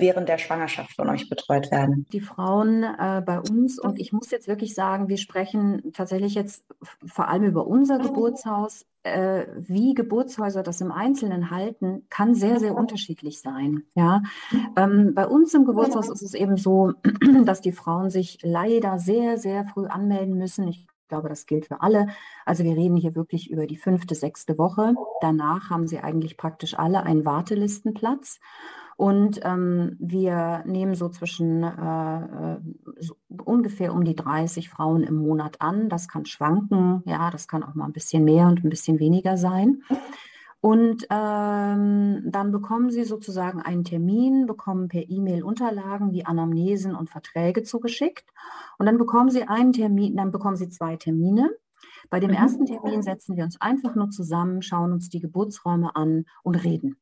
während 0.00 0.28
der 0.28 0.38
Schwangerschaft 0.38 0.94
von 0.94 1.08
euch 1.08 1.28
betreut 1.28 1.70
werden? 1.70 2.06
Die 2.12 2.20
Frauen 2.20 2.82
äh, 2.82 3.22
bei 3.24 3.40
uns, 3.40 3.78
und 3.78 3.98
ich 3.98 4.12
muss 4.12 4.30
jetzt 4.30 4.48
wirklich 4.48 4.74
sagen, 4.74 5.08
wir 5.08 5.18
sprechen 5.18 5.92
tatsächlich 5.92 6.34
jetzt 6.34 6.64
vor 7.06 7.28
allem 7.28 7.44
über 7.44 7.66
unser 7.66 7.98
Geburtshaus, 7.98 8.86
äh, 9.04 9.46
wie 9.58 9.94
Geburtshäuser 9.94 10.62
das 10.62 10.80
im 10.80 10.90
Einzelnen 10.90 11.50
halten, 11.50 12.06
kann 12.08 12.34
sehr, 12.34 12.58
sehr 12.58 12.74
unterschiedlich 12.74 13.40
sein. 13.40 13.84
Ja? 13.94 14.22
Ähm, 14.76 15.12
bei 15.14 15.26
uns 15.26 15.54
im 15.54 15.64
Geburtshaus 15.64 16.08
ist 16.08 16.22
es 16.22 16.34
eben 16.34 16.56
so, 16.56 16.92
dass 17.44 17.60
die 17.60 17.72
Frauen 17.72 18.10
sich 18.10 18.38
leider 18.42 18.98
sehr, 18.98 19.38
sehr 19.38 19.64
früh 19.64 19.86
anmelden 19.86 20.36
müssen. 20.36 20.66
Ich 20.68 20.86
glaube, 21.08 21.28
das 21.28 21.46
gilt 21.46 21.66
für 21.66 21.82
alle. 21.82 22.08
Also 22.44 22.64
wir 22.64 22.76
reden 22.76 22.96
hier 22.96 23.14
wirklich 23.14 23.50
über 23.50 23.66
die 23.66 23.76
fünfte, 23.76 24.14
sechste 24.14 24.58
Woche. 24.58 24.94
Danach 25.20 25.70
haben 25.70 25.86
sie 25.86 26.00
eigentlich 26.00 26.36
praktisch 26.36 26.78
alle 26.78 27.02
einen 27.02 27.24
Wartelistenplatz. 27.24 28.40
Und 28.96 29.40
ähm, 29.42 29.96
wir 29.98 30.62
nehmen 30.66 30.94
so 30.94 31.08
zwischen 31.08 31.62
äh, 31.62 32.58
so 32.98 33.16
ungefähr 33.44 33.92
um 33.92 34.04
die 34.04 34.14
30 34.14 34.68
Frauen 34.70 35.02
im 35.02 35.16
Monat 35.16 35.60
an. 35.60 35.88
Das 35.88 36.08
kann 36.08 36.26
schwanken, 36.26 37.02
ja, 37.06 37.30
das 37.30 37.48
kann 37.48 37.62
auch 37.62 37.74
mal 37.74 37.86
ein 37.86 37.92
bisschen 37.92 38.24
mehr 38.24 38.46
und 38.46 38.64
ein 38.64 38.70
bisschen 38.70 39.00
weniger 39.00 39.36
sein. 39.36 39.82
Und 40.60 41.06
ähm, 41.10 42.22
dann 42.24 42.50
bekommen 42.50 42.90
Sie 42.90 43.04
sozusagen 43.04 43.60
einen 43.60 43.84
Termin, 43.84 44.46
bekommen 44.46 44.88
per 44.88 45.10
E-Mail 45.10 45.42
Unterlagen 45.42 46.12
wie 46.12 46.24
Anamnesen 46.24 46.94
und 46.94 47.10
Verträge 47.10 47.64
zugeschickt. 47.64 48.24
Und 48.78 48.86
dann 48.86 48.96
bekommen 48.96 49.28
Sie 49.28 49.42
einen 49.42 49.74
Termin, 49.74 50.16
dann 50.16 50.30
bekommen 50.30 50.56
Sie 50.56 50.70
zwei 50.70 50.96
Termine. 50.96 51.50
Bei 52.08 52.18
dem 52.18 52.30
mhm. 52.30 52.36
ersten 52.36 52.64
Termin 52.64 53.02
setzen 53.02 53.36
wir 53.36 53.44
uns 53.44 53.60
einfach 53.60 53.94
nur 53.94 54.08
zusammen, 54.08 54.62
schauen 54.62 54.92
uns 54.92 55.10
die 55.10 55.20
Geburtsräume 55.20 55.94
an 55.96 56.24
und 56.42 56.54
reden. 56.54 56.96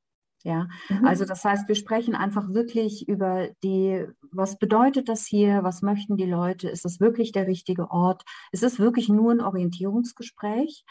Ja, 0.44 0.68
mhm. 0.88 1.06
also 1.06 1.24
das 1.24 1.44
heißt, 1.44 1.68
wir 1.68 1.74
sprechen 1.74 2.14
einfach 2.14 2.52
wirklich 2.52 3.08
über 3.08 3.48
die, 3.62 4.06
was 4.30 4.58
bedeutet 4.58 5.08
das 5.08 5.26
hier, 5.26 5.62
was 5.62 5.82
möchten 5.82 6.16
die 6.16 6.26
Leute, 6.26 6.68
ist 6.68 6.84
das 6.84 7.00
wirklich 7.00 7.32
der 7.32 7.46
richtige 7.46 7.90
Ort, 7.90 8.24
ist 8.50 8.62
es 8.62 8.78
wirklich 8.78 9.08
nur 9.08 9.32
ein 9.32 9.40
Orientierungsgespräch 9.40 10.84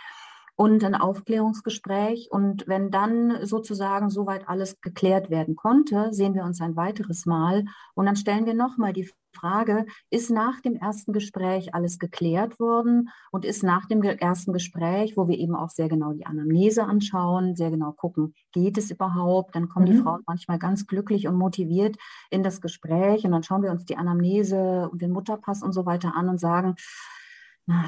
und 0.56 0.84
ein 0.84 0.96
Aufklärungsgespräch. 0.96 2.30
Und 2.32 2.68
wenn 2.68 2.92
dann 2.92 3.46
sozusagen 3.46 4.10
soweit 4.10 4.48
alles 4.48 4.80
geklärt 4.80 5.30
werden 5.30 5.56
konnte, 5.56 6.14
sehen 6.14 6.36
wir 6.36 6.44
uns 6.44 6.62
ein 6.62 6.76
weiteres 6.76 7.26
Mal 7.26 7.66
und 7.96 8.06
dann 8.06 8.16
stellen 8.16 8.46
wir 8.46 8.54
nochmal 8.54 8.94
die 8.94 9.10
Frage, 9.34 9.86
ist 10.10 10.30
nach 10.30 10.62
dem 10.62 10.76
ersten 10.76 11.14
Gespräch 11.14 11.74
alles 11.74 12.00
geklärt 12.00 12.60
worden 12.60 13.10
und 13.32 13.46
ist 13.46 13.64
nach 13.64 13.86
dem 13.86 14.02
ersten 14.04 14.54
Gespräch, 14.54 15.18
wo 15.18 15.28
wir 15.28 15.38
eben 15.38 15.56
auch 15.56 15.70
sehr 15.70 15.90
genau 15.90 16.14
die 16.14 16.26
Anamnese 16.26 16.84
anschauen, 16.84 17.56
sehr 17.56 17.72
genau 17.72 17.92
gucken, 17.92 18.34
geht 18.52 18.78
es 18.78 18.92
überhaupt? 18.92 19.56
Dann 19.56 19.70
kommen 19.70 19.88
mhm. 19.88 19.92
die 19.92 19.98
Frauen 19.98 20.22
manchmal 20.28 20.60
ganz 20.60 20.88
glücklich 20.88 21.28
und 21.28 21.36
motiviert 21.36 21.98
in 22.30 22.44
das 22.44 22.62
Gespräch 22.62 23.26
und 23.26 23.32
dann 23.32 23.44
schauen 23.44 23.64
wir 23.64 23.72
uns 23.72 23.86
die 23.86 23.98
Anamnese 23.98 24.90
und 24.90 25.02
den 25.02 25.12
Mutterpass 25.12 25.64
und 25.64 25.74
so 25.74 25.86
weiter 25.86 26.16
an 26.16 26.30
und 26.30 26.40
sagen, 26.40 26.76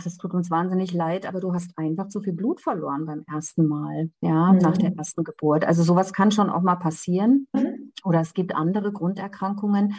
das 0.04 0.18
tut 0.18 0.34
uns 0.34 0.52
wahnsinnig 0.52 0.94
leid, 0.94 1.26
aber 1.26 1.40
du 1.40 1.54
hast 1.54 1.78
einfach 1.78 2.08
zu 2.08 2.22
viel 2.22 2.34
Blut 2.34 2.62
verloren 2.62 3.06
beim 3.06 3.24
ersten 3.28 3.68
Mal, 3.68 4.12
ja, 4.22 4.54
mhm. 4.54 4.60
nach 4.60 4.78
der 4.78 4.96
ersten 4.96 5.24
Geburt. 5.24 5.66
Also 5.66 5.84
sowas 5.84 6.14
kann 6.14 6.32
schon 6.32 6.50
auch 6.50 6.62
mal 6.62 6.76
passieren. 6.76 7.48
Mhm. 7.54 7.92
Oder 8.04 8.22
es 8.22 8.34
gibt 8.34 8.56
andere 8.56 8.92
Grunderkrankungen. 8.92 9.96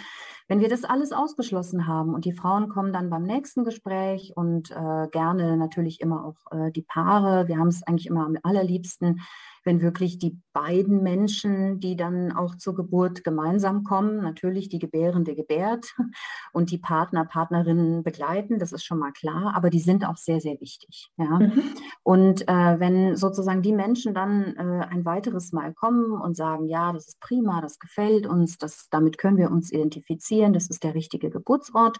Wenn 0.46 0.60
wir 0.60 0.68
das 0.68 0.84
alles 0.84 1.12
ausgeschlossen 1.12 1.86
haben 1.86 2.14
und 2.14 2.24
die 2.24 2.32
Frauen 2.32 2.68
kommen 2.68 2.92
dann 2.92 3.10
beim 3.10 3.22
nächsten 3.22 3.64
Gespräch 3.64 4.32
und 4.36 4.70
äh, 4.70 5.08
gerne 5.10 5.56
natürlich 5.56 6.00
immer 6.00 6.24
auch 6.24 6.52
äh, 6.52 6.70
die 6.70 6.82
Paare, 6.82 7.48
wir 7.48 7.58
haben 7.58 7.68
es 7.68 7.82
eigentlich 7.82 8.06
immer 8.06 8.26
am 8.26 8.36
allerliebsten, 8.42 9.20
wenn 9.64 9.80
wirklich 9.80 10.18
die 10.18 10.38
beiden 10.52 11.02
Menschen, 11.02 11.80
die 11.80 11.96
dann 11.96 12.32
auch 12.32 12.54
zur 12.56 12.74
Geburt 12.74 13.24
gemeinsam 13.24 13.82
kommen, 13.82 14.18
natürlich 14.18 14.68
die 14.68 14.78
Gebärende 14.78 15.34
gebärt 15.34 15.94
und 16.52 16.70
die 16.70 16.78
Partner, 16.78 17.24
Partnerinnen 17.24 18.02
begleiten, 18.02 18.58
das 18.58 18.72
ist 18.72 18.84
schon 18.84 18.98
mal 18.98 19.12
klar, 19.12 19.54
aber 19.56 19.70
die 19.70 19.80
sind 19.80 20.06
auch 20.06 20.16
sehr, 20.16 20.40
sehr 20.40 20.60
wichtig. 20.60 21.10
Ja? 21.16 21.38
Mhm. 21.38 21.62
Und 22.02 22.48
äh, 22.48 22.78
wenn 22.78 23.16
sozusagen 23.16 23.62
die 23.62 23.72
Menschen 23.72 24.14
dann 24.14 24.54
äh, 24.56 24.86
ein 24.90 25.04
weiteres 25.04 25.52
Mal 25.52 25.72
kommen 25.72 26.12
und 26.12 26.36
sagen, 26.36 26.66
ja, 26.68 26.92
das 26.92 27.08
ist 27.08 27.20
prima, 27.20 27.60
das 27.62 27.78
gefällt 27.78 28.26
uns, 28.26 28.58
das, 28.58 28.88
damit 28.90 29.16
können 29.16 29.38
wir 29.38 29.50
uns 29.50 29.72
identifizieren, 29.72 30.33
das 30.52 30.68
ist 30.68 30.84
der 30.84 30.94
richtige 30.94 31.30
Geburtsort, 31.30 31.98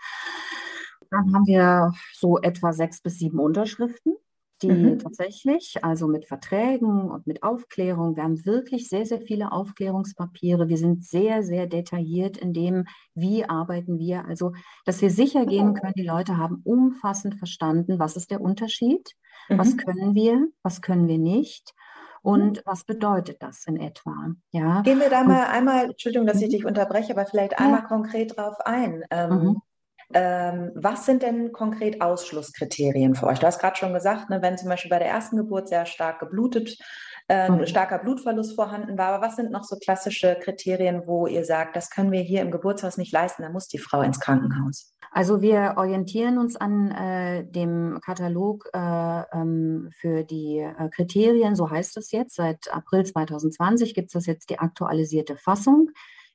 dann 1.11 1.35
haben 1.35 1.47
wir 1.47 1.93
so 2.13 2.39
etwa 2.39 2.73
sechs 2.73 3.01
bis 3.01 3.19
sieben 3.19 3.39
Unterschriften 3.39 4.15
die 4.63 4.71
mhm. 4.71 4.99
tatsächlich, 4.99 5.83
also 5.83 6.07
mit 6.07 6.27
Verträgen 6.27 7.11
und 7.11 7.27
mit 7.27 7.43
Aufklärung, 7.43 8.17
wir 8.17 8.23
haben 8.23 8.45
wirklich 8.45 8.89
sehr, 8.89 9.05
sehr 9.05 9.21
viele 9.21 9.53
Aufklärungspapiere. 9.53 10.69
Wir 10.69 10.79
sind 10.79 11.05
sehr, 11.05 11.43
sehr 11.43 11.67
detailliert 11.67 12.37
in 12.37 12.53
dem, 12.53 12.87
wie 13.15 13.45
arbeiten 13.45 13.99
wir. 13.99 14.25
Also, 14.27 14.53
dass 14.85 15.03
wir 15.03 15.11
sicher 15.11 15.47
gehen 15.47 15.75
können, 15.75 15.95
die 15.97 16.07
Leute 16.07 16.37
haben 16.39 16.61
umfassend 16.65 17.37
verstanden, 17.37 17.99
was 17.99 18.17
ist 18.17 18.31
der 18.31 18.41
Unterschied, 18.41 19.15
mhm. 19.49 19.59
was 19.59 19.77
können 19.77 20.15
wir, 20.15 20.49
was 20.63 20.81
können 20.81 21.09
wir 21.09 21.19
nicht. 21.19 21.75
Und 22.25 22.57
mhm. 22.57 22.63
was 22.65 22.85
bedeutet 22.85 23.43
das 23.43 23.67
in 23.67 23.79
etwa? 23.79 24.15
Ja. 24.51 24.81
Gehen 24.81 24.99
wir 24.99 25.11
da 25.11 25.25
mal 25.25 25.45
einmal, 25.49 25.91
Entschuldigung, 25.91 26.27
dass 26.27 26.41
ich 26.41 26.49
mhm. 26.49 26.53
dich 26.53 26.65
unterbreche, 26.65 27.13
aber 27.13 27.27
vielleicht 27.27 27.59
einmal 27.61 27.81
ja. 27.81 27.87
konkret 27.87 28.39
drauf 28.39 28.57
ein. 28.65 29.05
Ähm, 29.11 29.31
mhm. 29.31 29.63
Ähm, 30.15 30.73
was 30.75 31.05
sind 31.05 31.23
denn 31.23 31.53
konkret 31.53 32.01
Ausschlusskriterien 32.01 33.15
für 33.15 33.27
euch? 33.27 33.41
Du 33.41 33.47
hast 33.47 33.59
gerade 33.59 33.77
schon 33.77 33.93
gesagt, 33.93 34.31
ne, 34.31 34.41
wenn 34.41 34.57
zum 34.57 34.71
Beispiel 34.71 34.89
bei 34.89 34.99
der 34.99 35.09
ersten 35.09 35.37
Geburt 35.37 35.69
sehr 35.69 35.85
stark 35.85 36.19
geblutet, 36.19 36.79
äh, 37.29 37.51
mhm. 37.51 37.67
starker 37.67 37.99
Blutverlust 37.99 38.55
vorhanden 38.55 38.97
war, 38.97 39.13
aber 39.13 39.27
was 39.27 39.37
sind 39.37 39.51
noch 39.51 39.65
so 39.65 39.77
klassische 39.77 40.39
Kriterien, 40.41 41.03
wo 41.07 41.27
ihr 41.27 41.45
sagt, 41.45 41.77
das 41.77 41.91
können 41.91 42.11
wir 42.11 42.21
hier 42.23 42.41
im 42.41 42.51
Geburtshaus 42.51 42.97
nicht 42.97 43.13
leisten, 43.13 43.43
da 43.43 43.51
muss 43.51 43.69
die 43.69 43.79
Frau 43.79 44.01
ins 44.01 44.19
Krankenhaus? 44.21 44.94
Also 45.15 45.41
wir 45.41 45.75
orientieren 45.77 46.39
uns 46.39 46.57
an 46.57 46.91
äh, 46.91 47.45
dem 47.49 48.01
Katalog 48.05 48.69
äh, 48.73 48.79
ähm, 49.33 49.89
für 49.93 50.25
die 50.25 50.59
äh, 50.59 50.89
Kriterien, 50.89 51.55
so 51.55 51.71
heißt 51.71 51.97
es 51.99 52.11
jetzt. 52.11 52.35
Seit 52.35 52.75
April 52.75 53.05
2020 53.05 53.95
gibt 53.95 54.13
es 54.13 54.27
jetzt 54.27 54.51
die 54.51 54.59
aktualisierte 54.59 55.37
Fassung. 55.37 55.91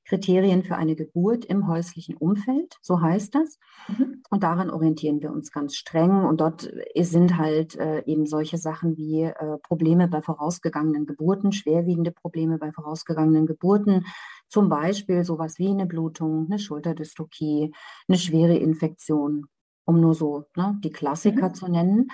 Kriterien 0.06 0.64
für 0.64 0.78
eine 0.78 0.96
Geburt 0.96 1.44
im 1.44 1.68
häuslichen 1.68 2.16
Umfeld, 2.16 2.78
so 2.82 3.02
heißt 3.02 3.36
das. 3.36 3.60
Mhm. 3.90 4.24
Und 4.30 4.44
daran 4.44 4.72
orientieren 4.72 5.22
wir 5.22 5.32
uns 5.32 5.52
ganz 5.52 5.76
streng. 5.76 6.24
Und 6.24 6.40
dort 6.40 6.72
sind 6.96 7.38
halt 7.38 7.76
äh, 7.76 8.04
eben 8.06 8.26
solche 8.26 8.58
Sachen 8.58 8.96
wie 8.96 9.24
äh, 9.24 9.58
Probleme 9.62 10.08
bei 10.08 10.22
vorausgegangenen 10.22 11.06
Geburten, 11.06 11.52
schwerwiegende 11.52 12.12
Probleme 12.12 12.58
bei 12.58 12.72
vorausgegangenen 12.72 13.46
Geburten, 13.46 14.06
zum 14.50 14.68
Beispiel 14.70 15.24
sowas 15.24 15.60
wie 15.60 15.70
eine 15.70 15.86
Blutung, 15.86 16.48
eine 16.50 16.60
Schulterdystokie, 16.60 17.72
eine 18.08 18.18
schwere 18.18 18.58
Infektion 18.58 19.48
um 19.90 20.00
nur 20.00 20.14
so 20.14 20.46
ne, 20.56 20.78
die 20.84 20.92
Klassiker 20.92 21.50
mhm. 21.50 21.54
zu 21.56 21.68
nennen. 21.68 22.12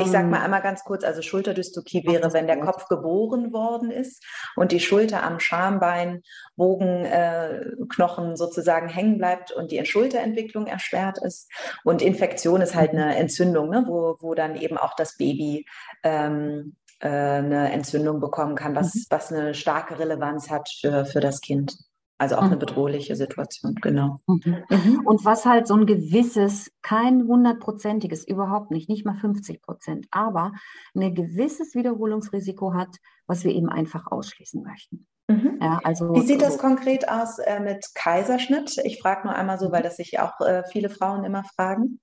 ich 0.00 0.08
sage 0.08 0.26
mal 0.26 0.38
ähm, 0.38 0.44
einmal 0.44 0.60
ganz 0.60 0.82
kurz, 0.82 1.04
also 1.04 1.22
Schulterdystokie 1.22 2.04
wäre, 2.04 2.32
wenn 2.32 2.48
der 2.48 2.58
Kopf 2.58 2.88
geboren 2.88 3.52
worden 3.52 3.92
ist 3.92 4.24
und 4.56 4.72
die 4.72 4.80
Schulter 4.80 5.22
am 5.22 5.38
Schambein, 5.38 6.22
Bogenknochen 6.56 8.32
äh, 8.32 8.36
sozusagen 8.36 8.88
hängen 8.88 9.18
bleibt 9.18 9.52
und 9.52 9.70
die 9.70 9.84
Schulterentwicklung 9.86 10.66
erschwert 10.66 11.18
ist. 11.22 11.48
Und 11.84 12.02
Infektion 12.02 12.60
ist 12.60 12.74
halt 12.74 12.92
mhm. 12.92 12.98
eine 12.98 13.16
Entzündung, 13.16 13.70
ne, 13.70 13.84
wo, 13.86 14.16
wo 14.18 14.34
dann 14.34 14.56
eben 14.56 14.76
auch 14.76 14.96
das 14.96 15.16
Baby 15.16 15.64
ähm, 16.02 16.74
äh, 17.00 17.08
eine 17.08 17.72
Entzündung 17.72 18.20
bekommen 18.20 18.54
kann, 18.54 18.74
was, 18.74 18.94
mhm. 18.94 19.04
was 19.10 19.32
eine 19.32 19.54
starke 19.54 19.98
Relevanz 19.98 20.50
hat 20.50 20.68
für, 20.68 21.04
für 21.04 21.20
das 21.20 21.40
Kind. 21.40 21.76
Also 22.18 22.36
auch 22.36 22.42
mhm. 22.42 22.46
eine 22.46 22.56
bedrohliche 22.56 23.14
Situation, 23.14 23.74
genau. 23.74 24.20
Mhm. 24.26 24.64
Mhm. 24.70 25.02
Und 25.04 25.24
was 25.26 25.44
halt 25.44 25.66
so 25.66 25.74
ein 25.74 25.84
gewisses, 25.84 26.72
kein 26.80 27.26
hundertprozentiges, 27.26 28.26
überhaupt 28.26 28.70
nicht, 28.70 28.88
nicht 28.88 29.04
mal 29.04 29.16
50 29.16 29.60
Prozent, 29.60 30.06
aber 30.10 30.52
ein 30.94 31.14
gewisses 31.14 31.74
Wiederholungsrisiko 31.74 32.72
hat, 32.72 32.96
was 33.26 33.44
wir 33.44 33.52
eben 33.52 33.68
einfach 33.68 34.06
ausschließen 34.10 34.62
möchten. 34.62 35.06
Mhm. 35.28 35.58
Ja, 35.60 35.80
also, 35.84 36.14
Wie 36.14 36.22
sieht 36.22 36.40
das 36.40 36.56
konkret 36.56 37.08
aus 37.08 37.38
äh, 37.38 37.60
mit 37.60 37.84
Kaiserschnitt? 37.94 38.78
Ich 38.84 39.00
frage 39.00 39.26
nur 39.26 39.36
einmal 39.36 39.58
so, 39.58 39.70
weil 39.70 39.82
das 39.82 39.96
sich 39.96 40.18
auch 40.18 40.40
äh, 40.40 40.62
viele 40.70 40.88
Frauen 40.88 41.24
immer 41.24 41.44
fragen. 41.44 42.00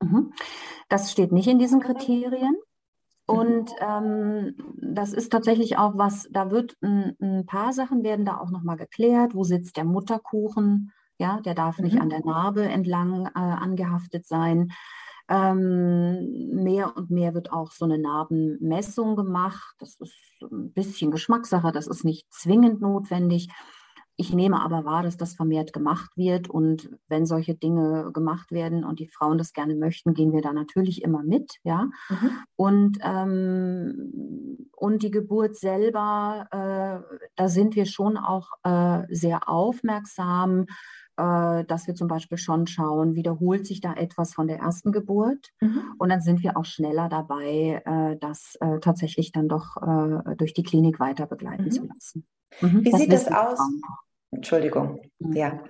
Mhm. 0.00 0.32
Das 0.88 1.12
steht 1.12 1.32
nicht 1.32 1.48
in 1.48 1.58
diesen 1.58 1.80
Kriterien. 1.80 2.56
Mhm. 3.28 3.34
Und 3.34 3.70
ähm, 3.80 4.54
das 4.76 5.12
ist 5.12 5.30
tatsächlich 5.32 5.78
auch 5.78 5.96
was, 5.96 6.28
da 6.30 6.50
wird 6.50 6.76
ein, 6.82 7.16
ein 7.20 7.46
paar 7.46 7.72
Sachen 7.72 8.02
werden 8.02 8.24
da 8.24 8.38
auch 8.38 8.50
nochmal 8.50 8.76
geklärt. 8.76 9.34
Wo 9.34 9.44
sitzt 9.44 9.76
der 9.76 9.84
Mutterkuchen? 9.84 10.92
Ja, 11.18 11.40
der 11.40 11.54
darf 11.54 11.78
mhm. 11.78 11.84
nicht 11.84 12.00
an 12.00 12.10
der 12.10 12.24
Narbe 12.24 12.64
entlang 12.64 13.26
äh, 13.26 13.38
angehaftet 13.38 14.26
sein. 14.26 14.72
Ähm, 15.26 16.50
mehr 16.52 16.96
und 16.96 17.10
mehr 17.10 17.32
wird 17.32 17.50
auch 17.50 17.70
so 17.70 17.86
eine 17.86 17.98
Narbenmessung 17.98 19.16
gemacht. 19.16 19.74
Das 19.78 19.96
ist 19.98 20.14
ein 20.42 20.72
bisschen 20.72 21.10
Geschmackssache, 21.10 21.72
das 21.72 21.86
ist 21.86 22.04
nicht 22.04 22.26
zwingend 22.30 22.82
notwendig. 22.82 23.48
Ich 24.16 24.32
nehme 24.32 24.60
aber 24.62 24.84
wahr, 24.84 25.02
dass 25.02 25.16
das 25.16 25.34
vermehrt 25.34 25.72
gemacht 25.72 26.16
wird. 26.16 26.48
Und 26.48 26.88
wenn 27.08 27.26
solche 27.26 27.54
Dinge 27.54 28.10
gemacht 28.12 28.52
werden 28.52 28.84
und 28.84 29.00
die 29.00 29.08
Frauen 29.08 29.38
das 29.38 29.52
gerne 29.52 29.74
möchten, 29.74 30.14
gehen 30.14 30.32
wir 30.32 30.40
da 30.40 30.52
natürlich 30.52 31.02
immer 31.02 31.22
mit. 31.22 31.54
Ja? 31.64 31.90
Mhm. 32.08 32.30
Und, 32.56 32.98
ähm, 33.02 34.68
und 34.76 35.02
die 35.02 35.10
Geburt 35.10 35.56
selber, 35.56 36.46
äh, 36.52 37.26
da 37.34 37.48
sind 37.48 37.74
wir 37.74 37.86
schon 37.86 38.16
auch 38.16 38.50
äh, 38.62 39.02
sehr 39.08 39.48
aufmerksam, 39.48 40.66
äh, 41.16 41.64
dass 41.64 41.86
wir 41.86 41.94
zum 41.94 42.08
Beispiel 42.08 42.38
schon 42.38 42.66
schauen, 42.66 43.14
wiederholt 43.14 43.66
sich 43.66 43.80
da 43.80 43.94
etwas 43.94 44.34
von 44.34 44.46
der 44.46 44.58
ersten 44.58 44.92
Geburt. 44.92 45.50
Mhm. 45.60 45.94
Und 45.98 46.08
dann 46.08 46.20
sind 46.20 46.42
wir 46.42 46.56
auch 46.56 46.64
schneller 46.64 47.08
dabei, 47.08 47.82
äh, 47.84 48.16
das 48.20 48.56
äh, 48.60 48.78
tatsächlich 48.80 49.32
dann 49.32 49.48
doch 49.48 49.76
äh, 49.76 50.36
durch 50.36 50.54
die 50.54 50.62
Klinik 50.62 51.00
weiter 51.00 51.26
begleiten 51.26 51.64
mhm. 51.64 51.70
zu 51.70 51.84
lassen. 51.84 52.26
Mhm. 52.60 52.84
Wie 52.84 52.90
das 52.90 53.00
sieht 53.00 53.12
das 53.12 53.28
aus? 53.28 53.58
Entschuldigung. 54.36 55.00
Mhm. 55.18 55.36
Ja. 55.36 55.64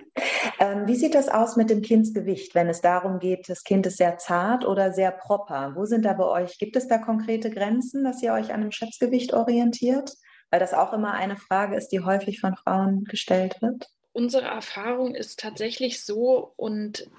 Ähm, 0.59 0.87
wie 0.87 0.95
sieht 0.95 1.15
das 1.15 1.27
aus 1.27 1.55
mit 1.55 1.69
dem 1.69 1.81
Kindsgewicht, 1.81 2.55
wenn 2.55 2.69
es 2.69 2.81
darum 2.81 3.19
geht, 3.19 3.49
das 3.49 3.63
Kind 3.63 3.85
ist 3.85 3.97
sehr 3.97 4.17
zart 4.17 4.65
oder 4.65 4.93
sehr 4.93 5.11
proper? 5.11 5.73
Wo 5.75 5.85
sind 5.85 6.05
da 6.05 6.13
bei 6.13 6.25
euch? 6.25 6.57
Gibt 6.57 6.75
es 6.75 6.87
da 6.87 6.97
konkrete 6.97 7.49
Grenzen, 7.49 8.03
dass 8.03 8.21
ihr 8.21 8.33
euch 8.33 8.53
an 8.53 8.61
dem 8.61 8.71
Schätzgewicht 8.71 9.33
orientiert? 9.33 10.11
Weil 10.51 10.59
das 10.59 10.73
auch 10.73 10.93
immer 10.93 11.13
eine 11.13 11.37
Frage 11.37 11.75
ist, 11.75 11.89
die 11.89 12.01
häufig 12.01 12.39
von 12.39 12.55
Frauen 12.55 13.03
gestellt 13.05 13.61
wird. 13.61 13.89
Unsere 14.13 14.45
Erfahrung 14.45 15.15
ist 15.15 15.39
tatsächlich 15.39 16.05
so 16.05 16.53
und 16.55 17.09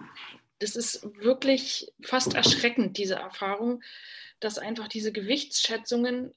das 0.60 0.76
ist 0.76 1.06
wirklich 1.20 1.92
fast 2.02 2.34
erschreckend, 2.34 2.96
diese 2.96 3.16
Erfahrung, 3.16 3.82
dass 4.40 4.58
einfach 4.58 4.88
diese 4.88 5.12
Gewichtsschätzungen 5.12 6.32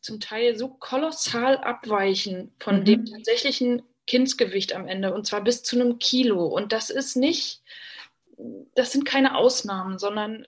zum 0.00 0.20
Teil 0.20 0.56
so 0.56 0.68
kolossal 0.68 1.58
abweichen 1.58 2.52
von 2.58 2.80
mhm. 2.80 2.84
dem 2.84 3.06
tatsächlichen 3.06 3.82
Kindsgewicht 4.06 4.74
am 4.74 4.86
Ende 4.86 5.12
und 5.12 5.26
zwar 5.26 5.42
bis 5.42 5.62
zu 5.62 5.76
einem 5.76 5.98
Kilo. 5.98 6.46
Und 6.46 6.72
das 6.72 6.90
ist 6.90 7.16
nicht, 7.16 7.62
das 8.74 8.92
sind 8.92 9.04
keine 9.04 9.36
Ausnahmen, 9.36 9.98
sondern 9.98 10.46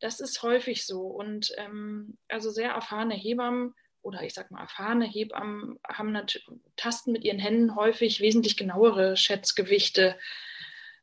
das 0.00 0.20
ist 0.20 0.42
häufig 0.42 0.86
so. 0.86 1.02
Und 1.02 1.52
ähm, 1.58 2.18
also 2.28 2.50
sehr 2.50 2.72
erfahrene 2.72 3.14
Hebammen 3.14 3.74
oder 4.02 4.22
ich 4.22 4.34
sag 4.34 4.50
mal 4.50 4.62
erfahrene 4.62 5.06
Hebammen 5.06 5.78
haben 5.88 6.18
tasten 6.76 7.12
mit 7.12 7.24
ihren 7.24 7.38
Händen 7.38 7.76
häufig 7.76 8.20
wesentlich 8.20 8.56
genauere 8.56 9.16
Schätzgewichte. 9.16 10.18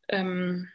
Ähm, 0.09 0.69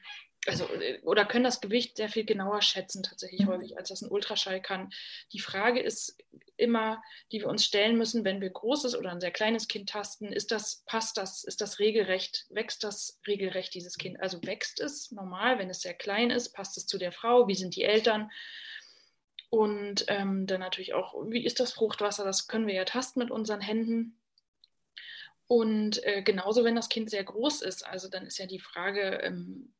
also, 0.47 0.67
äh, 0.75 1.01
oder 1.03 1.25
können 1.25 1.45
das 1.45 1.61
Gewicht 1.61 1.97
sehr 1.97 2.09
viel 2.09 2.25
genauer 2.25 2.63
schätzen, 2.63 3.03
tatsächlich 3.03 3.43
mhm. 3.43 3.49
häufig, 3.49 3.79
als 3.79 3.89
das 3.89 4.03
ein 4.03 4.11
Ultraschall 4.11 4.61
kann. 4.61 4.91
Die 5.33 5.41
Frage 5.41 5.81
ist 5.81 6.19
immer, 6.57 7.03
die 7.33 7.41
wir 7.41 7.49
uns 7.49 7.65
stellen 7.65 7.97
müssen, 7.97 8.25
wenn 8.25 8.41
wir 8.41 8.51
großes 8.51 8.97
oder 8.97 9.11
ein 9.11 9.21
sehr 9.21 9.30
kleines 9.30 9.69
Kind 9.69 9.89
tasten, 9.89 10.33
ist 10.33 10.50
das, 10.50 10.85
passt 10.87 11.17
das, 11.17 11.45
ist 11.45 11.61
das 11.61 11.78
regelrecht, 11.78 12.47
wächst 12.50 12.85
das 12.85 13.21
regelrecht, 13.26 13.75
dieses 13.75 13.97
Kind? 13.97 14.21
Also 14.21 14.43
wächst 14.45 14.80
es 14.80 15.11
normal, 15.11 15.59
wenn 15.59 15.71
es 15.71 15.80
sehr 15.80 15.95
klein 15.95 16.30
ist, 16.30 16.52
passt 16.52 16.76
es 16.76 16.87
zu 16.87 16.99
der 16.99 17.13
Frau, 17.13 17.49
wie 17.49 17.54
sind 17.54 17.76
die 17.76 17.85
Eltern? 17.85 18.30
Und 19.50 20.04
ähm, 20.09 20.47
dann 20.47 20.61
natürlich 20.61 20.95
auch, 20.95 21.15
wie 21.28 21.45
ist 21.45 21.61
das 21.61 21.73
Fruchtwasser? 21.73 22.25
Das 22.25 22.49
können 22.49 22.67
wir 22.67 22.75
ja 22.75 22.85
tasten 22.85 23.21
mit 23.21 23.30
unseren 23.30 23.61
Händen. 23.61 24.19
Und 25.47 26.02
äh, 26.04 26.23
genauso, 26.23 26.65
wenn 26.65 26.75
das 26.75 26.89
Kind 26.89 27.11
sehr 27.11 27.23
groß 27.23 27.63
ist, 27.63 27.87
also 27.87 28.09
dann 28.09 28.26
ist 28.26 28.39
ja 28.39 28.47
die 28.47 28.59
Frage, 28.59 29.21
ähm, 29.23 29.73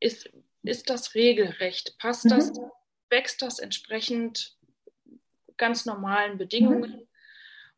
ist, 0.00 0.30
ist 0.62 0.90
das 0.90 1.14
regelrecht? 1.14 1.96
Passt 1.98 2.24
mhm. 2.24 2.30
das? 2.30 2.52
Wächst 3.10 3.42
das 3.42 3.58
entsprechend 3.58 4.56
ganz 5.56 5.86
normalen 5.86 6.38
Bedingungen? 6.38 6.90
Mhm. 6.90 7.08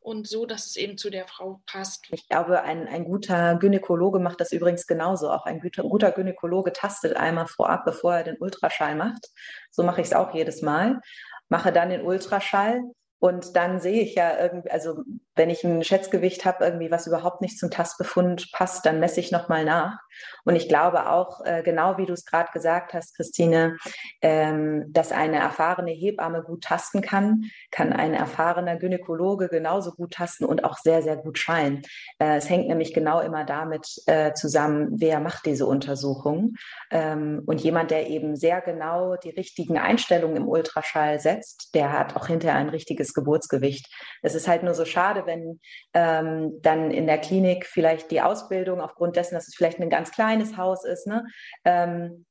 Und 0.01 0.29
so, 0.29 0.45
dass 0.45 0.67
es 0.67 0.77
eben 0.77 0.99
zu 0.99 1.09
der 1.09 1.27
Frau 1.27 1.63
passt. 1.65 2.05
Ich 2.11 2.29
glaube, 2.29 2.61
ein, 2.61 2.87
ein 2.89 3.07
guter 3.07 3.55
Gynäkologe 3.55 4.19
macht 4.19 4.39
das 4.39 4.53
übrigens 4.53 4.87
genauso. 4.87 5.31
Auch 5.31 5.47
ein 5.47 5.61
guter, 5.61 5.83
guter 5.83 6.13
Gynäkologe 6.13 6.75
tastet 6.75 7.17
einmal 7.17 7.47
vorab, 7.47 7.87
bevor 7.87 8.17
er 8.17 8.25
den 8.25 8.37
Ultraschall 8.37 8.97
macht. 8.97 9.31
So 9.71 9.83
mache 9.83 10.03
ich 10.03 10.09
es 10.09 10.13
auch 10.13 10.35
jedes 10.35 10.61
Mal. 10.61 11.01
Mache 11.49 11.73
dann 11.73 11.89
den 11.89 12.03
Ultraschall 12.03 12.83
und 13.19 13.57
dann 13.57 13.81
sehe 13.81 14.03
ich 14.03 14.15
ja 14.15 14.39
irgendwie, 14.39 14.71
also 14.71 15.03
wenn 15.37 15.51
ich 15.51 15.65
ein 15.65 15.83
Schätzgewicht 15.83 16.45
habe, 16.45 16.65
irgendwie 16.65 16.91
was 16.91 17.07
überhaupt 17.07 17.41
nicht 17.41 17.59
zum 17.59 17.71
Tastbefund 17.71 18.51
passt, 18.53 18.87
dann 18.87 19.01
messe 19.01 19.21
ich 19.21 19.33
nochmal 19.33 19.65
nach. 19.65 19.99
Und 20.45 20.57
ich 20.57 20.69
glaube 20.69 21.11
auch, 21.11 21.45
äh, 21.45 21.63
genau 21.63 21.99
wie 21.99 22.07
du 22.07 22.13
es 22.13 22.25
gerade 22.25 22.51
gesagt 22.53 22.95
hast, 22.95 23.17
Christine, 23.17 23.77
ähm, 24.23 24.85
dass 24.93 25.13
eine 25.13 25.39
erfahrene 25.39 25.91
Hebamme 25.91 26.43
gut 26.43 26.65
tasten 26.65 27.01
kann, 27.01 27.51
kann 27.71 27.93
ein 27.93 28.15
erfahrener 28.15 28.77
Gynäkologe 28.77 29.49
genauso 29.49 29.93
gut 29.93 30.13
tasten 30.13 30.45
und 30.45 30.65
auch 30.65 30.79
sehr, 30.79 31.03
sehr 31.03 31.17
gut 31.17 31.39
schallen. 31.39 31.83
Äh, 32.19 32.37
es 32.37 32.49
hängt 32.49 32.69
nämlich 32.69 32.95
genau 32.95 33.21
immer 33.21 33.45
damit 33.45 34.03
äh, 34.07 34.33
zusammen, 34.35 34.89
wer 34.93 35.21
macht 35.21 35.47
diese 35.47 35.67
Untersuchung. 35.67 36.55
Ähm, 36.91 37.43
und 37.47 37.61
jemand, 37.61 37.91
der 37.91 38.09
eben 38.09 38.37
sehr 38.37 38.61
genau 38.61 39.17
die 39.17 39.31
richtigen 39.31 39.79
Einstellungen 39.79 40.37
im 40.37 40.49
Ultraschall 40.49 41.19
setzt, 41.19 41.75
der 41.75 41.93
hat 41.93 42.17
auch 42.17 42.27
hinterher 42.27 42.59
ein 42.59 42.69
richtiges 42.69 43.15
Geburtsgewicht. 43.15 43.93
Es 44.23 44.35
ist 44.35 44.49
halt 44.49 44.63
nur 44.63 44.75
so 44.75 44.85
schade, 44.85 45.24
wenn 45.27 45.61
ähm, 45.93 46.61
dann 46.63 46.91
in 46.91 47.07
der 47.07 47.19
Klinik 47.19 47.67
vielleicht 47.67 48.11
die 48.11 48.23
Ausbildung 48.23 48.81
aufgrund 48.81 49.17
dessen, 49.17 49.35
dass 49.35 49.49
es 49.49 49.55
vielleicht 49.55 49.81
ein 49.81 49.91
ganz 49.91 50.11
kleines 50.11 50.57
Haus 50.57 50.85
ist, 50.85 51.07
ne, 51.07 51.25
ähm, 51.65 52.27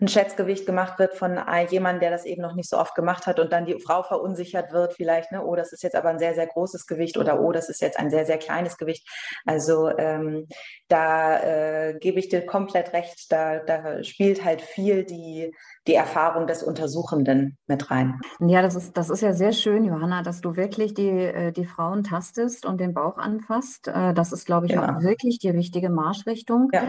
ein 0.00 0.08
Schätzgewicht 0.08 0.66
gemacht 0.66 0.98
wird 0.98 1.14
von 1.14 1.38
jemandem, 1.70 2.00
der 2.00 2.10
das 2.10 2.24
eben 2.24 2.42
noch 2.42 2.54
nicht 2.54 2.68
so 2.68 2.78
oft 2.78 2.94
gemacht 2.94 3.26
hat 3.26 3.38
und 3.38 3.52
dann 3.52 3.66
die 3.66 3.78
Frau 3.80 4.02
verunsichert 4.02 4.72
wird 4.72 4.94
vielleicht, 4.94 5.32
ne, 5.32 5.44
oh, 5.44 5.54
das 5.56 5.72
ist 5.72 5.82
jetzt 5.82 5.94
aber 5.94 6.08
ein 6.08 6.18
sehr, 6.18 6.34
sehr 6.34 6.46
großes 6.46 6.86
Gewicht 6.86 7.16
oder 7.16 7.40
oh, 7.40 7.52
das 7.52 7.68
ist 7.68 7.80
jetzt 7.80 7.98
ein 7.98 8.10
sehr, 8.10 8.26
sehr 8.26 8.38
kleines 8.38 8.76
Gewicht. 8.76 9.06
Also 9.44 9.90
ähm, 9.96 10.46
da 10.88 11.40
äh, 11.40 11.98
gebe 11.98 12.18
ich 12.18 12.28
dir 12.28 12.44
komplett 12.46 12.92
recht, 12.92 13.30
da, 13.30 13.58
da 13.58 14.02
spielt 14.02 14.44
halt 14.44 14.62
viel 14.62 15.04
die, 15.04 15.54
die 15.86 15.94
Erfahrung 15.94 16.46
des 16.46 16.62
Untersuchenden 16.62 17.58
mit 17.66 17.90
rein. 17.90 18.20
Ja, 18.40 18.62
das 18.62 18.74
ist, 18.74 18.96
das 18.96 19.10
ist 19.10 19.20
ja 19.20 19.32
sehr 19.32 19.52
schön, 19.52 19.84
Johanna, 19.84 20.22
dass 20.22 20.40
du 20.40 20.56
wirklich 20.56 20.94
die, 20.94 21.08
äh, 21.08 21.52
die 21.52 21.66
Frauen 21.66 22.04
tastest 22.04 22.66
und 22.66 22.80
den 22.80 22.94
Bauch 22.94 23.18
anfasst. 23.18 23.88
Äh, 23.88 24.14
das 24.14 24.32
ist, 24.32 24.46
glaube 24.46 24.66
ich, 24.66 24.72
genau. 24.72 24.84
auch 24.84 25.02
wirklich 25.02 25.38
die 25.38 25.50
richtige 25.50 25.90
Marschrichtung. 25.90 26.70
Ja. 26.72 26.84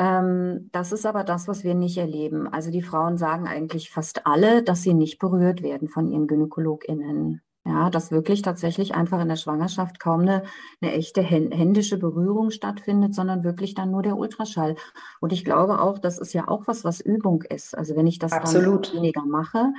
Ähm, 0.00 0.70
das 0.72 0.92
ist 0.92 1.04
aber 1.04 1.24
das, 1.24 1.46
was 1.46 1.62
wir 1.62 1.74
nicht 1.74 1.98
erleben. 1.98 2.48
Also 2.48 2.70
die 2.70 2.80
Frauen 2.80 3.18
sagen 3.18 3.46
eigentlich 3.46 3.90
fast 3.90 4.26
alle, 4.26 4.62
dass 4.62 4.80
sie 4.82 4.94
nicht 4.94 5.18
berührt 5.18 5.62
werden 5.62 5.88
von 5.88 6.08
ihren 6.08 6.26
GynäkologInnen. 6.26 7.42
Ja, 7.66 7.90
dass 7.90 8.10
wirklich 8.10 8.40
tatsächlich 8.40 8.94
einfach 8.94 9.20
in 9.20 9.28
der 9.28 9.36
Schwangerschaft 9.36 10.00
kaum 10.00 10.22
eine, 10.22 10.44
eine 10.80 10.92
echte 10.92 11.20
händische 11.20 11.98
Berührung 11.98 12.50
stattfindet, 12.50 13.14
sondern 13.14 13.44
wirklich 13.44 13.74
dann 13.74 13.90
nur 13.90 14.02
der 14.02 14.16
Ultraschall. 14.16 14.76
Und 15.20 15.34
ich 15.34 15.44
glaube 15.44 15.82
auch, 15.82 15.98
das 15.98 16.18
ist 16.18 16.32
ja 16.32 16.48
auch 16.48 16.66
was, 16.66 16.84
was 16.84 17.02
Übung 17.02 17.42
ist. 17.42 17.76
Also 17.76 17.94
wenn 17.96 18.06
ich 18.06 18.18
das 18.18 18.32
Absolut. 18.32 18.88
dann 18.88 18.96
weniger 18.96 19.26
mache, 19.26 19.74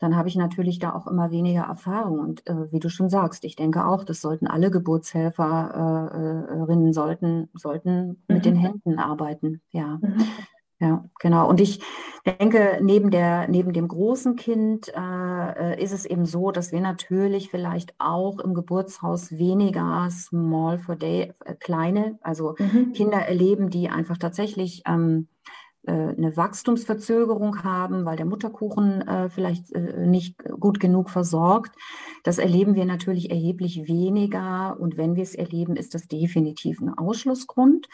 dann 0.00 0.16
habe 0.16 0.28
ich 0.28 0.36
natürlich 0.36 0.78
da 0.78 0.94
auch 0.94 1.06
immer 1.06 1.30
weniger 1.30 1.62
Erfahrung. 1.62 2.18
Und 2.18 2.46
äh, 2.46 2.72
wie 2.72 2.80
du 2.80 2.88
schon 2.88 3.08
sagst, 3.08 3.44
ich 3.44 3.56
denke 3.56 3.86
auch, 3.86 4.04
das 4.04 4.20
sollten 4.20 4.46
alle 4.46 4.70
Geburtshelferinnen 4.70 6.88
äh, 6.88 6.92
sollten, 6.92 7.48
sollten 7.54 8.08
mhm. 8.08 8.16
mit 8.28 8.44
den 8.44 8.56
Händen 8.56 8.98
arbeiten. 8.98 9.60
Ja. 9.70 9.98
Mhm. 10.00 10.24
Ja, 10.80 11.04
genau. 11.20 11.48
Und 11.48 11.60
ich 11.60 11.80
denke, 12.26 12.78
neben, 12.82 13.10
der, 13.10 13.48
neben 13.48 13.72
dem 13.72 13.88
großen 13.88 14.36
Kind 14.36 14.92
äh, 14.94 15.82
ist 15.82 15.92
es 15.92 16.04
eben 16.04 16.26
so, 16.26 16.50
dass 16.50 16.72
wir 16.72 16.80
natürlich 16.80 17.48
vielleicht 17.48 17.94
auch 17.98 18.40
im 18.40 18.54
Geburtshaus 18.54 19.32
weniger 19.32 20.08
Small 20.10 20.78
for 20.78 20.96
Day, 20.96 21.32
äh, 21.44 21.54
kleine, 21.54 22.18
also 22.22 22.56
mhm. 22.58 22.92
Kinder 22.92 23.18
erleben, 23.18 23.70
die 23.70 23.88
einfach 23.88 24.18
tatsächlich 24.18 24.82
ähm, 24.86 25.28
äh, 25.30 25.33
eine 25.90 26.36
Wachstumsverzögerung 26.36 27.62
haben, 27.62 28.04
weil 28.04 28.16
der 28.16 28.26
Mutterkuchen 28.26 29.02
äh, 29.02 29.28
vielleicht 29.28 29.72
äh, 29.72 30.06
nicht 30.06 30.42
gut 30.58 30.80
genug 30.80 31.10
versorgt. 31.10 31.74
Das 32.22 32.38
erleben 32.38 32.74
wir 32.74 32.84
natürlich 32.84 33.30
erheblich 33.30 33.86
weniger. 33.86 34.76
Und 34.78 34.96
wenn 34.96 35.16
wir 35.16 35.22
es 35.22 35.34
erleben, 35.34 35.76
ist 35.76 35.94
das 35.94 36.08
definitiv 36.08 36.80
ein 36.80 36.96
Ausschlussgrund. 36.96 37.88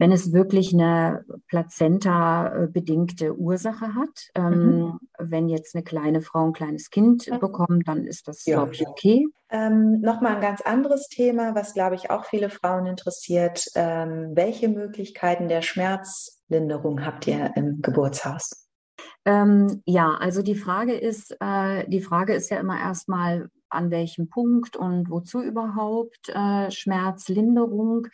Wenn 0.00 0.12
es 0.12 0.32
wirklich 0.32 0.72
eine 0.72 1.26
plazenta-bedingte 1.48 3.36
Ursache 3.36 3.94
hat, 3.94 4.30
ähm, 4.34 4.78
mhm. 4.78 5.00
wenn 5.18 5.50
jetzt 5.50 5.74
eine 5.74 5.84
kleine 5.84 6.22
Frau 6.22 6.46
ein 6.46 6.54
kleines 6.54 6.88
Kind 6.88 7.30
mhm. 7.30 7.38
bekommt, 7.38 7.86
dann 7.86 8.06
ist 8.06 8.26
das, 8.26 8.46
ja. 8.46 8.56
glaube 8.56 8.72
ich, 8.72 8.88
okay. 8.88 9.26
Ähm, 9.50 10.00
Nochmal 10.00 10.36
ein 10.36 10.40
ganz 10.40 10.62
anderes 10.62 11.08
Thema, 11.08 11.54
was, 11.54 11.74
glaube 11.74 11.96
ich, 11.96 12.10
auch 12.10 12.24
viele 12.24 12.48
Frauen 12.48 12.86
interessiert. 12.86 13.66
Ähm, 13.74 14.30
welche 14.32 14.68
Möglichkeiten 14.68 15.48
der 15.48 15.60
Schmerzlinderung 16.50 17.04
habt 17.04 17.26
ihr 17.28 17.52
im 17.54 17.80
Geburtshaus? 17.80 18.68
Ähm, 19.24 19.82
ja, 19.86 20.14
also 20.14 20.42
die 20.42 20.56
Frage 20.56 20.94
ist, 20.94 21.36
äh, 21.40 21.88
die 21.88 22.00
Frage 22.00 22.34
ist 22.34 22.50
ja 22.50 22.58
immer 22.58 22.78
erstmal, 22.78 23.48
an 23.68 23.92
welchem 23.92 24.28
Punkt 24.28 24.76
und 24.76 25.10
wozu 25.10 25.40
überhaupt 25.40 26.28
äh, 26.28 26.70
Schmerzlinderung. 26.72 28.08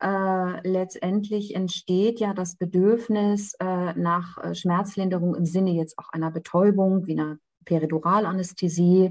Äh, 0.00 0.68
letztendlich 0.68 1.56
entsteht 1.56 2.20
ja 2.20 2.32
das 2.32 2.56
Bedürfnis 2.56 3.54
äh, 3.54 3.92
nach 3.94 4.38
äh, 4.38 4.54
Schmerzlinderung 4.54 5.34
im 5.34 5.46
Sinne 5.46 5.72
jetzt 5.72 5.98
auch 5.98 6.10
einer 6.12 6.30
Betäubung, 6.30 7.06
wie 7.06 7.18
einer 7.18 7.38
Periduralanästhesie. 7.64 9.10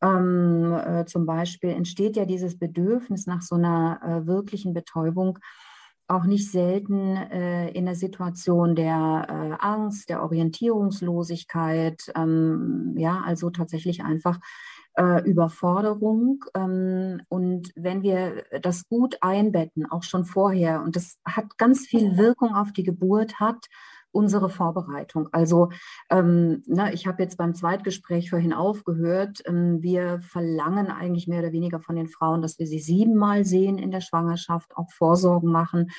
Ähm, 0.00 0.72
äh, 0.72 1.04
zum 1.04 1.26
Beispiel 1.26 1.70
entsteht 1.70 2.16
ja 2.16 2.24
dieses 2.24 2.58
Bedürfnis 2.58 3.26
nach 3.26 3.42
so 3.42 3.56
einer 3.56 4.00
äh, 4.02 4.26
wirklichen 4.26 4.72
Betäubung 4.72 5.38
auch 6.08 6.24
nicht 6.24 6.50
selten 6.50 7.16
äh, 7.16 7.70
in 7.70 7.84
der 7.84 7.94
Situation 7.94 8.74
der 8.74 9.26
äh, 9.28 9.64
Angst, 9.64 10.08
der 10.08 10.22
Orientierungslosigkeit, 10.22 12.10
ähm, 12.16 12.94
ja, 12.96 13.22
also 13.24 13.50
tatsächlich 13.50 14.02
einfach 14.02 14.40
äh, 14.98 15.22
Überforderung. 15.22 16.44
Ähm, 16.54 17.20
und 17.28 17.72
wenn 17.76 18.02
wir 18.02 18.44
das 18.62 18.88
gut 18.88 19.18
einbetten, 19.20 19.86
auch 19.86 20.02
schon 20.02 20.24
vorher, 20.24 20.82
und 20.82 20.96
das 20.96 21.18
hat 21.24 21.58
ganz 21.58 21.86
viel 21.86 22.16
Wirkung 22.16 22.54
auf 22.54 22.72
die 22.72 22.84
Geburt, 22.84 23.38
hat 23.38 23.66
unsere 24.12 24.48
Vorbereitung. 24.48 25.28
Also 25.32 25.70
ähm, 26.10 26.62
ne, 26.66 26.92
ich 26.92 27.06
habe 27.06 27.22
jetzt 27.22 27.36
beim 27.36 27.54
Zweitgespräch 27.54 28.30
vorhin 28.30 28.52
aufgehört. 28.52 29.42
Ähm, 29.46 29.82
wir 29.82 30.20
verlangen 30.22 30.88
eigentlich 30.88 31.28
mehr 31.28 31.40
oder 31.40 31.52
weniger 31.52 31.80
von 31.80 31.96
den 31.96 32.08
Frauen, 32.08 32.42
dass 32.42 32.58
wir 32.58 32.66
sie 32.66 32.78
siebenmal 32.78 33.44
sehen 33.44 33.78
in 33.78 33.90
der 33.90 34.00
Schwangerschaft, 34.00 34.76
auch 34.76 34.90
Vorsorgen 34.90 35.50
machen, 35.50 35.90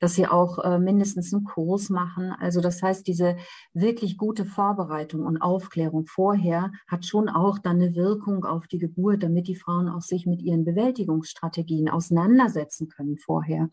dass 0.00 0.14
sie 0.14 0.26
auch 0.26 0.58
äh, 0.58 0.78
mindestens 0.78 1.32
einen 1.32 1.44
Kurs 1.44 1.90
machen. 1.90 2.32
Also 2.32 2.60
das 2.60 2.82
heißt, 2.82 3.06
diese 3.06 3.36
wirklich 3.72 4.16
gute 4.16 4.44
Vorbereitung 4.44 5.26
und 5.26 5.42
Aufklärung 5.42 6.06
vorher 6.06 6.72
hat 6.86 7.04
schon 7.04 7.28
auch 7.28 7.58
dann 7.58 7.76
eine 7.76 7.94
Wirkung 7.94 8.44
auf 8.44 8.66
die 8.66 8.78
Geburt, 8.78 9.22
damit 9.22 9.48
die 9.48 9.56
Frauen 9.56 9.88
auch 9.88 10.02
sich 10.02 10.26
mit 10.26 10.40
ihren 10.42 10.64
Bewältigungsstrategien 10.64 11.88
auseinandersetzen 11.88 12.88
können 12.88 13.18
vorher. 13.18 13.68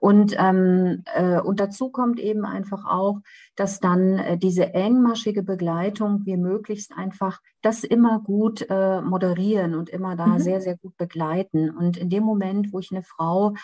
Und, 0.00 0.34
ähm, 0.38 1.04
äh, 1.14 1.40
und 1.40 1.60
dazu 1.60 1.90
kommt 1.90 2.20
eben 2.20 2.44
einfach 2.44 2.84
auch, 2.84 3.20
dass 3.56 3.80
dann 3.80 4.18
äh, 4.18 4.38
diese 4.38 4.74
engmaschige 4.74 5.42
Begleitung 5.42 6.26
wir 6.26 6.36
möglichst 6.36 6.92
einfach 6.96 7.40
das 7.62 7.84
immer 7.84 8.20
gut 8.20 8.66
äh, 8.68 9.00
moderieren 9.00 9.74
und 9.74 9.88
immer 9.88 10.16
da 10.16 10.26
mhm. 10.26 10.38
sehr, 10.40 10.60
sehr 10.60 10.76
gut 10.76 10.96
begleiten. 10.96 11.70
Und 11.70 11.96
in 11.96 12.10
dem 12.10 12.24
Moment, 12.24 12.72
wo 12.72 12.78
ich 12.78 12.90
eine 12.90 13.02
Frau, 13.02 13.54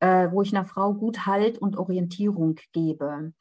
äh, 0.00 0.30
wo 0.30 0.42
ich 0.42 0.54
einer 0.54 0.64
Frau 0.64 0.94
gut 0.94 1.26
Halt 1.26 1.58
und 1.58 1.76
Orientierung 1.76 2.56
gebe, 2.72 3.32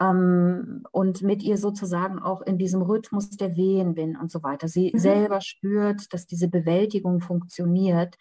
ähm, 0.00 0.84
und 0.90 1.22
mit 1.22 1.42
ihr 1.42 1.56
sozusagen 1.56 2.18
auch 2.18 2.42
in 2.42 2.58
diesem 2.58 2.82
Rhythmus 2.82 3.30
der 3.30 3.56
Wehen 3.56 3.94
bin 3.94 4.16
und 4.16 4.30
so 4.30 4.42
weiter. 4.42 4.68
Sie 4.68 4.90
mhm. 4.92 4.98
selber 4.98 5.40
spürt, 5.40 6.12
dass 6.12 6.26
diese 6.26 6.48
Bewältigung 6.48 7.20
funktioniert 7.20 8.16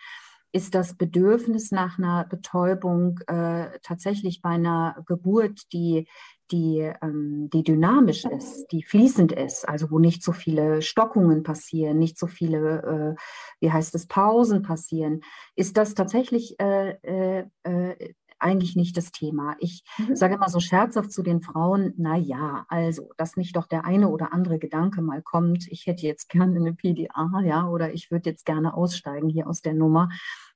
ist 0.54 0.76
das 0.76 0.96
Bedürfnis 0.96 1.72
nach 1.72 1.98
einer 1.98 2.26
Betäubung 2.26 3.20
äh, 3.28 3.80
tatsächlich 3.82 4.42
bei 4.42 4.52
einer 4.52 5.04
Geburt, 5.08 5.74
die, 5.74 6.08
die, 6.52 6.92
ähm, 7.02 7.50
die 7.52 7.64
dynamisch 7.64 8.24
ist, 8.24 8.68
die 8.68 8.84
fließend 8.84 9.32
ist, 9.32 9.68
also 9.68 9.90
wo 9.90 9.98
nicht 9.98 10.22
so 10.22 10.32
viele 10.32 10.84
Stockungen 10.84 11.42
passieren, 11.42 11.98
nicht 11.98 12.20
so 12.20 12.28
viele, 12.28 13.16
äh, 13.18 13.22
wie 13.62 13.72
heißt 13.72 13.96
es, 13.96 14.06
Pausen 14.06 14.62
passieren, 14.62 15.22
ist 15.56 15.76
das 15.76 15.96
tatsächlich 15.96 16.60
äh, 16.60 16.98
äh, 17.02 17.46
äh 17.64 18.14
eigentlich 18.44 18.76
nicht 18.76 18.98
das 18.98 19.12
Thema. 19.12 19.56
Ich 19.60 19.84
mhm. 19.98 20.16
sage 20.16 20.36
immer 20.36 20.50
so 20.50 20.60
scherzhaft 20.60 21.12
zu 21.12 21.24
den 21.24 21.42
Frauen, 21.42 21.94
na 21.98 22.16
ja, 22.18 22.66
also, 22.68 23.12
dass 23.18 23.38
nicht 23.38 23.56
doch 23.56 23.68
der 23.68 23.86
eine 23.86 24.10
oder 24.10 24.34
andere 24.34 24.60
Gedanke 24.60 25.02
mal 25.02 25.22
kommt, 25.22 25.68
ich 25.70 25.88
hätte 25.88 26.06
jetzt 26.06 26.30
gerne 26.30 26.58
eine 26.58 26.74
PDA, 26.74 27.42
ja, 27.44 27.68
oder 27.68 27.94
ich 27.94 28.12
würde 28.12 28.30
jetzt 28.30 28.46
gerne 28.46 28.74
aussteigen 28.74 29.30
hier 29.30 29.48
aus 29.48 29.62
der 29.62 29.74
Nummer. 29.74 30.10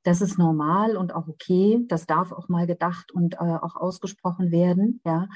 Das 0.03 0.21
ist 0.21 0.37
normal 0.37 0.95
und 0.95 1.13
auch 1.13 1.27
okay. 1.27 1.83
Das 1.89 2.05
darf 2.05 2.31
auch 2.31 2.47
mal 2.47 2.65
gedacht 2.65 3.11
und 3.11 3.35
äh, 3.35 3.37
auch 3.39 3.75
ausgesprochen 3.75 4.51
werden. 4.51 5.01
Ja. 5.05 5.27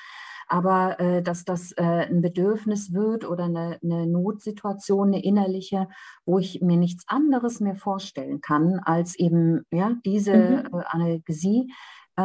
Aber 0.48 1.00
äh, 1.00 1.22
dass 1.22 1.46
das 1.46 1.72
äh, 1.74 1.82
ein 1.82 2.22
Bedürfnis 2.22 2.94
wird 2.94 3.28
oder 3.28 3.46
eine, 3.46 3.80
eine, 3.84 4.08
Notsituation, 4.08 5.10
eine 5.10 5.24
innerliche, 5.24 5.88
wo 6.26 6.40
ich 6.40 6.62
mir 6.62 6.78
nichts 6.78 7.06
anderes 7.08 7.60
mehr 7.60 7.76
vorstellen 7.76 8.42
kann, 8.42 8.80
als 8.80 9.18
eben 9.18 9.66
ja, 9.72 9.94
diese 10.06 10.36
mhm. 10.72 10.80
Äh, 10.80 10.84
Analgesie, 10.88 11.74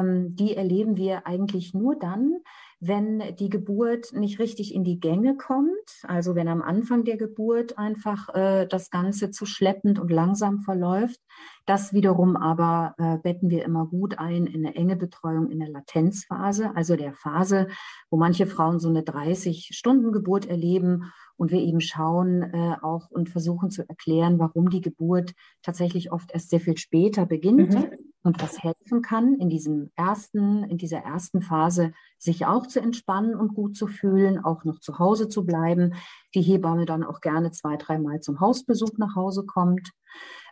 die 0.03 0.57
erleben 0.57 0.97
wir 0.97 1.27
eigentlich 1.27 1.75
nur 1.75 1.97
dann, 1.99 2.39
wenn 2.79 3.23
die 3.37 3.49
Geburt 3.49 4.13
nicht 4.13 4.39
richtig 4.39 4.75
in 4.75 4.85
die 4.85 5.01
Gänge 5.01 5.37
kommt, 5.37 5.71
also 6.03 6.35
wenn 6.35 6.47
am 6.47 6.61
Anfang 6.61 7.05
der 7.05 7.17
Geburt 7.17 7.79
einfach 7.79 8.35
äh, 8.35 8.67
das 8.67 8.91
Ganze 8.91 9.31
zu 9.31 9.47
schleppend 9.47 9.99
und 9.99 10.11
langsam 10.11 10.61
verläuft. 10.61 11.19
Das 11.65 11.95
wiederum 11.95 12.37
aber 12.37 12.95
äh, 12.99 13.17
betten 13.19 13.49
wir 13.49 13.65
immer 13.65 13.87
gut 13.87 14.19
ein 14.19 14.47
in 14.47 14.67
eine 14.67 14.77
enge 14.77 14.97
Betreuung 14.97 15.51
in 15.51 15.59
der 15.59 15.71
Latenzphase, 15.71 16.77
also 16.77 16.97
der 16.97 17.15
Phase, 17.15 17.69
wo 18.11 18.19
manche 18.19 18.47
Frauen 18.47 18.79
so 18.79 18.91
eine 18.91 19.01
30-Stunden-Geburt 19.01 20.47
erleben 20.47 21.13
und 21.37 21.51
wir 21.51 21.61
eben 21.61 21.81
schauen 21.81 22.43
äh, 22.43 22.77
auch 22.83 23.11
und 23.11 23.31
versuchen 23.31 23.71
zu 23.71 23.89
erklären, 23.89 24.39
warum 24.39 24.69
die 24.69 24.83
Geburt 24.83 25.33
tatsächlich 25.63 26.13
oft 26.13 26.31
erst 26.33 26.51
sehr 26.51 26.61
viel 26.61 26.77
später 26.77 27.25
beginnt 27.25 27.75
mhm. 27.75 27.91
Und 28.27 28.43
was 28.43 28.61
helfen 28.61 29.03
kann 29.03 29.37
in 29.37 29.49
diesem 29.49 29.93
ersten, 29.95 30.65
in 30.65 30.79
dieser 30.79 30.99
ersten 30.99 31.43
Phase, 31.43 31.93
sich 32.19 32.45
auch 32.45 32.67
zu 32.67 32.81
entspannen 32.81 33.37
und 33.37 33.55
gut 33.55 33.77
zu 33.77 33.87
fühlen, 33.87 34.45
auch 34.45 34.65
noch 34.65 34.81
zu 34.81 34.99
Hause 34.99 35.29
zu 35.29 35.47
bleiben. 35.47 35.95
Die 36.35 36.43
Hebamme 36.43 36.87
dann 36.87 37.05
auch 37.05 37.21
gerne 37.21 37.53
zwei, 37.53 37.77
dreimal 37.77 38.21
zum 38.21 38.41
Hausbesuch 38.41 38.99
nach 38.99 39.15
Hause 39.15 39.47
kommt. 39.47 39.93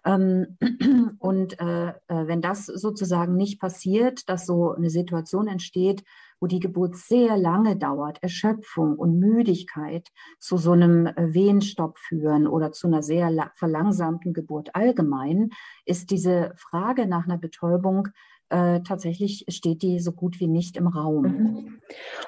Ähm, 0.05 0.59
und 1.19 1.59
äh, 1.61 1.89
äh, 1.89 1.93
wenn 2.09 2.41
das 2.41 2.67
sozusagen 2.67 3.37
nicht 3.37 3.61
passiert, 3.61 4.29
dass 4.29 4.47
so 4.47 4.73
eine 4.73 4.91
Situation 4.91 5.49
entsteht, 5.49 6.05
wo 6.41 6.47
die 6.47 6.61
Geburt 6.61 6.97
sehr 6.97 7.37
lange 7.39 7.77
dauert, 7.77 8.23
Erschöpfung 8.23 8.97
und 8.97 9.19
Müdigkeit 9.19 10.09
zu 10.39 10.59
so 10.59 10.73
einem 10.73 11.07
äh, 11.07 11.33
Wehenstopp 11.33 11.99
führen 11.99 12.47
oder 12.47 12.73
zu 12.73 12.87
einer 12.87 13.03
sehr 13.03 13.51
verlangsamten 13.55 14.35
Geburt 14.35 14.75
allgemein, 14.75 15.51
ist 15.87 16.11
diese 16.11 16.53
Frage 16.57 17.07
nach 17.07 17.25
einer 17.25 17.39
Betäubung 17.39 18.09
äh, 18.55 18.81
tatsächlich 18.83 19.45
steht 19.49 19.83
die 19.83 19.99
so 19.99 20.13
gut 20.13 20.39
wie 20.39 20.47
nicht 20.47 20.77
im 20.77 20.87
Raum. 20.87 21.23
Mhm. 21.23 21.81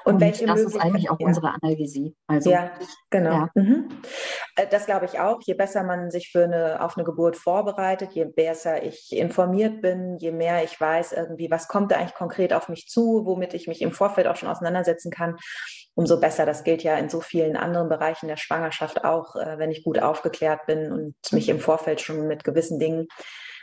Und, 0.05 0.15
und 0.15 0.21
welche 0.21 0.47
das 0.47 0.61
ist 0.61 0.77
eigentlich 0.77 1.09
auch 1.09 1.21
ja. 1.21 1.27
unsere 1.27 1.55
Analgesie. 1.55 2.17
Also, 2.27 2.51
ja, 2.51 2.73
genau. 3.11 3.31
Ja. 3.31 3.51
Mhm. 3.55 3.89
Äh, 4.57 4.67
das 4.69 4.87
glaube 4.87 5.05
ich 5.05 5.21
auch. 5.21 5.39
Je 5.45 5.55
besser 5.55 5.85
man 5.85 6.11
sich 6.11 6.31
für 6.33 6.45
eine, 6.45 6.83
auf 6.83 6.97
eine 6.97 7.05
Geburt 7.05 7.37
vorbereitet, 7.37 8.13
je 8.13 8.25
besser 8.25 8.83
ich 8.83 9.13
informiert 9.13 9.81
bin, 9.83 10.17
je 10.19 10.33
mehr 10.33 10.65
ich 10.65 10.81
weiß 10.81 11.13
irgendwie, 11.13 11.51
was 11.51 11.69
kommt 11.69 11.93
da 11.93 11.97
eigentlich 11.97 12.15
konkret 12.15 12.53
auf 12.53 12.69
mich 12.69 12.89
zu, 12.89 13.23
womit 13.25 13.55
ich 13.55 13.69
mich 13.69 13.81
im 13.81 13.93
Vorfeld 13.93 14.27
auch 14.27 14.37
schon 14.37 14.49
auseinandersetzen 14.49 15.13
kann, 15.13 15.37
umso 15.95 16.19
besser. 16.19 16.45
Das 16.45 16.65
gilt 16.65 16.83
ja 16.83 16.97
in 16.97 17.09
so 17.09 17.21
vielen 17.21 17.57
anderen 17.57 17.89
Bereichen 17.89 18.27
der 18.27 18.37
Schwangerschaft 18.37 19.05
auch, 19.05 19.37
äh, 19.37 19.59
wenn 19.59 19.71
ich 19.71 19.85
gut 19.85 20.01
aufgeklärt 20.01 20.67
bin 20.67 20.91
und 20.91 21.15
mich 21.31 21.49
im 21.49 21.61
Vorfeld 21.61 22.01
schon 22.01 22.27
mit 22.27 22.43
gewissen 22.43 22.81
Dingen 22.81 23.07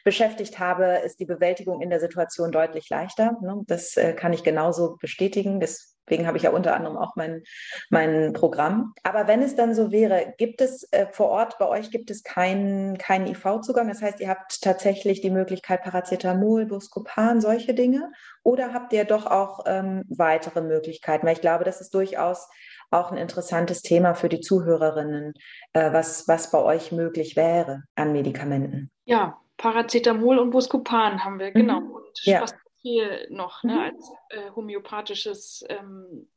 beschäftigt 0.03 0.59
habe, 0.59 1.01
ist 1.05 1.19
die 1.19 1.25
Bewältigung 1.25 1.81
in 1.81 1.89
der 1.89 1.99
Situation 1.99 2.51
deutlich 2.51 2.89
leichter. 2.89 3.37
Ne? 3.41 3.63
Das 3.67 3.95
äh, 3.97 4.13
kann 4.13 4.33
ich 4.33 4.43
genauso 4.43 4.97
bestätigen. 4.97 5.59
Deswegen 5.59 6.27
habe 6.27 6.37
ich 6.37 6.43
ja 6.43 6.51
unter 6.51 6.75
anderem 6.75 6.97
auch 6.97 7.15
mein, 7.15 7.43
mein 7.89 8.33
Programm. 8.33 8.93
Aber 9.03 9.27
wenn 9.27 9.41
es 9.41 9.55
dann 9.55 9.73
so 9.73 9.91
wäre, 9.91 10.33
gibt 10.37 10.61
es 10.61 10.91
äh, 10.91 11.07
vor 11.11 11.27
Ort 11.29 11.57
bei 11.57 11.67
euch 11.67 11.91
gibt 11.91 12.11
es 12.11 12.23
keinen 12.23 12.97
keinen 12.97 13.27
IV-Zugang? 13.27 13.87
Das 13.87 14.01
heißt, 14.01 14.19
ihr 14.19 14.29
habt 14.29 14.61
tatsächlich 14.61 15.21
die 15.21 15.31
Möglichkeit 15.31 15.83
Paracetamol, 15.83 16.65
Buscopan, 16.65 17.39
solche 17.39 17.73
Dinge? 17.73 18.11
Oder 18.43 18.73
habt 18.73 18.91
ihr 18.91 19.05
doch 19.05 19.25
auch 19.25 19.63
ähm, 19.65 20.03
weitere 20.09 20.61
Möglichkeiten? 20.61 21.25
Weil 21.25 21.33
ich 21.33 21.41
glaube, 21.41 21.63
das 21.63 21.79
ist 21.79 21.93
durchaus 21.93 22.49
auch 22.91 23.11
ein 23.11 23.17
interessantes 23.17 23.81
Thema 23.81 24.13
für 24.13 24.29
die 24.29 24.41
Zuhörerinnen, 24.41 25.33
äh, 25.73 25.91
was, 25.93 26.27
was 26.27 26.51
bei 26.51 26.59
euch 26.59 26.91
möglich 26.91 27.35
wäre 27.35 27.83
an 27.95 28.11
Medikamenten. 28.11 28.91
Ja, 29.05 29.39
Paracetamol 29.63 30.39
und 30.39 30.49
Buscopan 30.49 31.23
haben 31.23 31.39
wir, 31.39 31.51
genau. 31.51 31.79
Mhm. 31.79 31.91
Und 31.91 32.25
ja. 32.25 32.39
Spastipril 32.39 33.27
noch 33.29 33.63
ne, 33.63 33.73
mhm. 33.73 33.79
als 33.79 34.11
äh, 34.29 34.51
homöopathisches 34.53 35.63
ähm, 35.69 36.27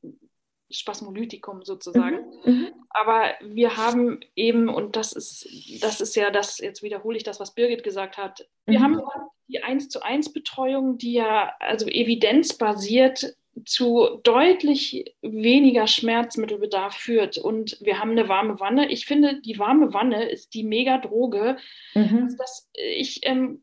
Spasmolytikum 0.71 1.65
sozusagen. 1.65 2.25
Mhm. 2.45 2.53
mhm. 2.53 2.75
Aber 2.91 3.35
wir 3.43 3.77
haben 3.77 4.21
eben, 4.37 4.69
und 4.69 4.95
das 4.95 5.13
ist, 5.13 5.45
das 5.83 6.01
ist 6.01 6.15
ja 6.15 6.31
das, 6.31 6.59
jetzt 6.59 6.85
wiederhole 6.85 7.17
ich 7.17 7.25
das, 7.25 7.41
was 7.41 7.53
Birgit 7.53 7.83
gesagt 7.83 8.17
hat, 8.17 8.49
wir 8.65 8.79
mhm. 8.79 8.85
haben 8.85 9.03
die 9.49 9.61
1 9.61 9.89
zu 9.89 10.03
1 10.03 10.33
Betreuung, 10.33 10.97
die 10.97 11.15
ja 11.15 11.53
also 11.59 11.87
evidenzbasiert 11.87 13.35
zu 13.65 14.21
deutlich 14.23 15.17
weniger 15.23 15.87
Schmerzmittelbedarf 15.87 16.95
führt. 16.95 17.39
Und 17.39 17.79
wir 17.81 17.99
haben 17.99 18.11
eine 18.11 18.29
warme 18.29 18.61
Wanne. 18.61 18.91
Ich 18.91 19.07
finde, 19.07 19.41
die 19.41 19.59
warme 19.59 19.95
Wanne 19.95 20.29
ist 20.29 20.55
die 20.55 20.65
Megadroge. 20.65 21.57
Mhm. 21.95 22.25
Also 22.25 22.37
das, 22.37 22.71
ich, 22.75 23.21
ähm, 23.23 23.63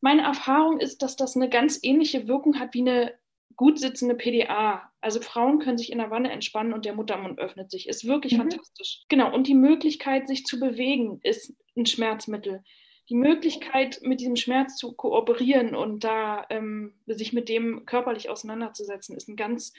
meine 0.00 0.22
Erfahrung 0.22 0.80
ist, 0.80 1.02
dass 1.02 1.16
das 1.16 1.36
eine 1.36 1.48
ganz 1.48 1.78
ähnliche 1.82 2.28
Wirkung 2.28 2.58
hat 2.58 2.74
wie 2.74 2.80
eine 2.80 3.14
gut 3.56 3.78
sitzende 3.78 4.14
PDA. 4.14 4.90
Also 5.00 5.20
Frauen 5.20 5.58
können 5.58 5.78
sich 5.78 5.92
in 5.92 5.98
der 5.98 6.10
Wanne 6.10 6.30
entspannen 6.30 6.72
und 6.72 6.84
der 6.84 6.94
Muttermund 6.94 7.38
öffnet 7.38 7.70
sich. 7.70 7.88
Ist 7.88 8.06
wirklich 8.06 8.34
mhm. 8.34 8.38
fantastisch. 8.38 9.02
Genau. 9.08 9.32
Und 9.32 9.46
die 9.46 9.54
Möglichkeit, 9.54 10.28
sich 10.28 10.44
zu 10.44 10.58
bewegen, 10.58 11.20
ist 11.22 11.54
ein 11.76 11.86
Schmerzmittel 11.86 12.62
die 13.08 13.14
Möglichkeit, 13.14 14.00
mit 14.02 14.20
diesem 14.20 14.36
Schmerz 14.36 14.76
zu 14.76 14.92
kooperieren 14.92 15.74
und 15.74 16.04
da 16.04 16.46
ähm, 16.50 16.94
sich 17.06 17.32
mit 17.32 17.48
dem 17.48 17.86
körperlich 17.86 18.28
auseinanderzusetzen, 18.28 19.16
ist 19.16 19.28
ein 19.28 19.36
ganz 19.36 19.72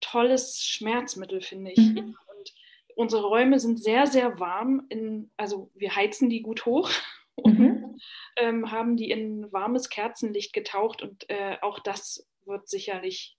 tolles 0.00 0.64
Schmerzmittel, 0.64 1.40
finde 1.40 1.72
ich. 1.72 1.78
Mhm. 1.78 2.16
Und 2.26 2.54
unsere 2.96 3.26
Räume 3.26 3.60
sind 3.60 3.82
sehr, 3.82 4.06
sehr 4.06 4.40
warm. 4.40 4.86
In, 4.88 5.30
also 5.36 5.70
wir 5.74 5.94
heizen 5.94 6.28
die 6.28 6.42
gut 6.42 6.66
hoch 6.66 6.90
und 7.36 7.58
mhm. 7.58 8.00
ähm, 8.36 8.70
haben 8.70 8.96
die 8.96 9.10
in 9.10 9.52
warmes 9.52 9.88
Kerzenlicht 9.88 10.52
getaucht 10.52 11.02
und 11.02 11.30
äh, 11.30 11.56
auch 11.62 11.78
das 11.78 12.28
wird 12.44 12.68
sicherlich 12.68 13.36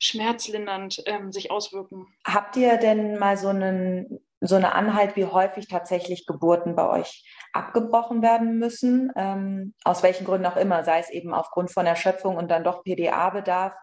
schmerzlindernd 0.00 1.02
ähm, 1.06 1.32
sich 1.32 1.50
auswirken. 1.50 2.06
Habt 2.26 2.56
ihr 2.56 2.76
denn 2.76 3.18
mal 3.18 3.36
so 3.36 3.48
einen 3.48 4.20
so 4.46 4.56
eine 4.56 4.74
Anhalt, 4.74 5.16
wie 5.16 5.24
häufig 5.24 5.68
tatsächlich 5.68 6.26
Geburten 6.26 6.74
bei 6.74 6.88
euch 6.88 7.24
abgebrochen 7.52 8.22
werden 8.22 8.58
müssen, 8.58 9.10
ähm, 9.16 9.74
aus 9.84 10.02
welchen 10.02 10.24
Gründen 10.24 10.46
auch 10.46 10.56
immer, 10.56 10.84
sei 10.84 10.98
es 10.98 11.10
eben 11.10 11.32
aufgrund 11.32 11.72
von 11.72 11.86
Erschöpfung 11.86 12.36
und 12.36 12.50
dann 12.50 12.64
doch 12.64 12.84
PDA-Bedarf 12.84 13.74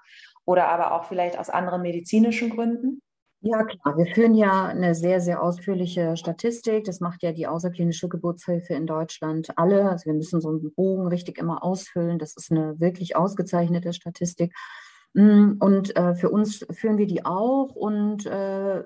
oder 0.46 0.68
aber 0.68 0.94
auch 0.94 1.06
vielleicht 1.06 1.38
aus 1.38 1.50
anderen 1.50 1.82
medizinischen 1.82 2.50
Gründen? 2.50 3.02
Ja, 3.44 3.64
klar. 3.64 3.98
Wir 3.98 4.14
führen 4.14 4.36
ja 4.36 4.66
eine 4.66 4.94
sehr, 4.94 5.20
sehr 5.20 5.42
ausführliche 5.42 6.16
Statistik. 6.16 6.84
Das 6.84 7.00
macht 7.00 7.24
ja 7.24 7.32
die 7.32 7.48
außerklinische 7.48 8.08
Geburtshilfe 8.08 8.76
in 8.76 8.86
Deutschland 8.86 9.58
alle. 9.58 9.90
Also 9.90 10.06
wir 10.06 10.14
müssen 10.14 10.42
so 10.42 10.50
einen 10.50 10.72
Bogen 10.76 11.08
richtig 11.08 11.40
immer 11.40 11.64
ausfüllen. 11.64 12.20
Das 12.20 12.36
ist 12.38 12.52
eine 12.52 12.80
wirklich 12.80 13.16
ausgezeichnete 13.16 13.94
Statistik. 13.94 14.54
Mm, 15.14 15.58
und 15.60 15.96
äh, 15.98 16.16
für 16.16 16.30
uns 16.30 16.66
führen 16.72 16.98
wir 16.98 17.08
die 17.08 17.26
auch 17.26 17.76
und 17.76 18.26
äh, 18.26 18.84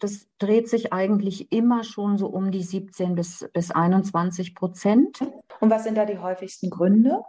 das 0.00 0.26
dreht 0.38 0.68
sich 0.68 0.92
eigentlich 0.92 1.52
immer 1.52 1.84
schon 1.84 2.18
so 2.18 2.26
um 2.26 2.50
die 2.50 2.62
17 2.62 3.14
bis, 3.14 3.48
bis 3.52 3.70
21 3.70 4.54
Prozent. 4.54 5.20
Und 5.60 5.70
was 5.70 5.84
sind 5.84 5.96
da 5.96 6.04
die 6.04 6.18
häufigsten 6.18 6.70
Gründe? 6.70 7.20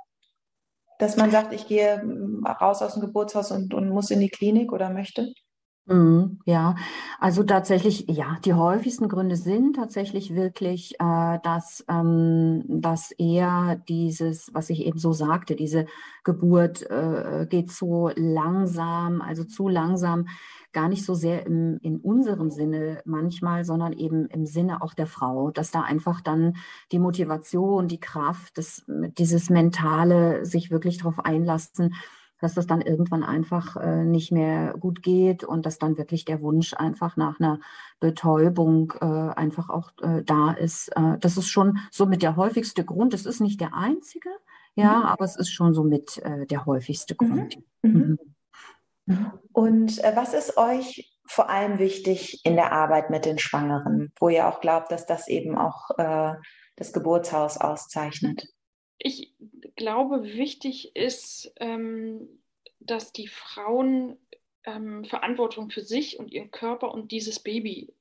Dass 0.97 1.17
man 1.17 1.30
sagt, 1.30 1.54
ich 1.54 1.67
gehe 1.67 2.04
mm, 2.04 2.45
raus 2.45 2.82
aus 2.82 2.93
dem 2.93 3.01
Geburtshaus 3.01 3.51
und, 3.51 3.73
und 3.73 3.89
muss 3.89 4.10
in 4.10 4.19
die 4.19 4.30
Klinik 4.30 4.71
oder 4.71 4.89
möchte? 4.89 5.34
Mhm, 5.91 6.39
ja, 6.45 6.75
also 7.19 7.43
tatsächlich, 7.43 8.06
ja, 8.08 8.38
die 8.45 8.54
häufigsten 8.54 9.10
Gründe 9.10 9.36
sind 9.36 9.75
tatsächlich 9.75 10.34
wirklich, 10.34 10.93
äh, 10.99 11.39
dass, 11.43 11.84
ähm, 11.89 12.63
dass 12.69 13.12
eher 13.12 13.82
dieses, 13.89 14.49
was 14.54 14.69
ich 14.69 14.86
eben 14.86 14.97
so 14.99 15.12
sagte, 15.12 15.56
diese 15.58 15.88
Geburt 16.23 16.89
äh, 16.89 17.45
geht 17.49 17.71
so 17.71 18.10
langsam, 18.15 19.21
also 19.21 19.43
zu 19.43 19.67
langsam, 19.67 20.27
gar 20.71 20.88
nicht 20.88 21.04
so 21.04 21.13
sehr 21.13 21.45
im, 21.45 21.77
in 21.82 21.97
unserem 21.97 22.51
Sinne 22.51 23.01
manchmal, 23.04 23.65
sondern 23.65 23.91
eben 23.91 24.27
im 24.27 24.45
Sinne 24.45 24.82
auch 24.82 24.93
der 24.93 25.08
Frau, 25.08 25.51
dass 25.51 25.71
da 25.71 25.82
einfach 25.82 26.21
dann 26.21 26.54
die 26.93 26.99
Motivation, 26.99 27.89
die 27.89 27.99
Kraft, 27.99 28.58
das, 28.58 28.84
dieses 28.88 29.49
Mentale, 29.49 30.45
sich 30.45 30.71
wirklich 30.71 30.99
darauf 30.99 31.19
einlassen, 31.25 31.93
dass 32.41 32.56
das 32.56 32.67
dann 32.67 32.82
irgendwann 32.82 33.23
einfach 33.23 33.77
äh, 33.77 34.04
nicht 34.04 34.32
mehr 34.32 34.73
gut 34.77 35.04
geht 35.04 35.43
und 35.43 35.65
dass 35.65 35.77
dann 35.77 35.97
wirklich 35.97 36.25
der 36.25 36.41
Wunsch 36.41 36.73
einfach 36.73 37.15
nach 37.15 37.39
einer 37.39 37.60
Betäubung 37.99 38.93
äh, 38.99 39.06
einfach 39.06 39.69
auch 39.69 39.91
äh, 40.01 40.23
da 40.23 40.51
ist. 40.51 40.89
Äh, 40.89 41.17
das 41.19 41.38
ist 41.38 41.47
schon 41.47 41.77
so 41.91 42.06
mit 42.08 42.23
der 42.23 42.36
häufigste 42.36 42.84
Grund. 42.84 43.13
Es 43.13 43.25
ist 43.25 43.39
nicht 43.39 43.62
der 43.62 43.75
einzige, 43.75 44.30
ja, 44.75 44.97
mhm. 44.97 45.06
aber 45.06 45.23
es 45.23 45.36
ist 45.36 45.51
schon 45.51 45.73
so 45.73 45.84
mit 45.84 46.17
äh, 46.17 46.47
der 46.47 46.65
häufigste 46.65 47.15
mhm. 47.19 47.27
Grund. 47.27 47.58
Mhm. 47.84 48.17
Mhm. 49.06 49.32
Und 49.54 50.04
äh, 50.04 50.13
was 50.15 50.34
ist 50.34 50.58
euch 50.58 51.15
vor 51.27 51.49
allem 51.49 51.80
wichtig 51.80 52.41
in 52.43 52.56
der 52.56 52.73
Arbeit 52.73 53.10
mit 53.10 53.25
den 53.25 53.38
Schwangeren, 53.38 54.12
wo 54.19 54.30
ihr 54.30 54.47
auch 54.47 54.60
glaubt, 54.60 54.91
dass 54.91 55.06
das 55.06 55.30
eben 55.30 55.58
auch 55.58 55.89
das 56.75 56.91
Geburtshaus 56.91 57.58
auszeichnet? 57.58 58.49
Ich 59.04 59.34
glaube, 59.76 60.24
wichtig 60.24 60.96
ist, 60.96 61.54
ähm, 61.58 62.28
dass 62.80 63.12
die 63.12 63.28
Frauen 63.28 64.18
ähm, 64.64 65.06
Verantwortung 65.06 65.70
für 65.72 65.82
sich 65.82 66.20
und 66.20 66.32
ihren 66.32 66.52
Körper 66.52 66.94
und 66.94 67.12
dieses 67.12 67.40
Baby 67.40 67.94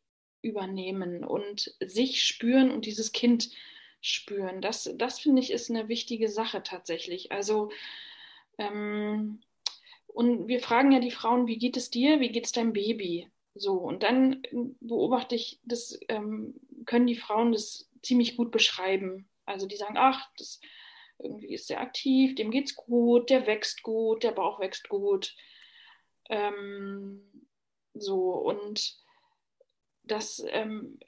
übernehmen 0.43 1.25
und 1.25 1.75
sich 1.81 2.23
spüren 2.23 2.71
und 2.71 2.87
dieses 2.87 3.13
Kind 3.13 3.51
spüren. 4.01 4.61
Das, 4.61 4.91
das 4.97 5.21
finde 5.21 5.43
ich 5.43 5.51
ist 5.51 5.71
eine 5.71 5.89
wichtige 5.89 6.29
Sache 6.29 6.63
tatsächlich. 6.63 7.33
Also 7.33 7.71
ähm, 8.59 9.41
und 10.07 10.49
wir 10.49 10.61
fragen 10.61 10.93
ja 10.93 11.01
die 11.01 11.11
Frauen, 11.11 11.47
wie 11.47 11.59
geht 11.59 11.77
es 11.77 11.91
dir, 11.91 12.21
wie 12.21 12.31
geht 12.31 12.47
es 12.47 12.53
deinem 12.53 12.73
Baby? 12.73 13.29
So, 13.55 13.75
und 13.75 14.03
dann 14.03 14.43
beobachte 14.81 15.35
ich, 15.35 15.61
das 15.65 15.99
ähm, 16.09 16.55
können 16.87 17.07
die 17.07 17.17
Frauen 17.17 17.53
das 17.53 17.91
ziemlich 18.03 18.37
gut 18.37 18.51
beschreiben. 18.51 19.29
Also 19.45 19.67
die 19.67 19.77
sagen, 19.77 19.97
ach, 19.97 20.29
das 20.37 20.61
irgendwie 21.23 21.53
ist 21.53 21.71
er 21.71 21.81
aktiv, 21.81 22.35
dem 22.35 22.51
geht's 22.51 22.75
gut, 22.75 23.31
der 23.31 23.47
wächst 23.47 23.83
gut, 23.83 24.23
der 24.23 24.33
Bauch 24.33 24.61
wächst 24.61 24.89
gut. 24.89 25.35
Ähm, 26.29 27.47
so 27.95 28.33
und 28.33 28.99
das, 30.05 30.43
ähm, 30.49 30.99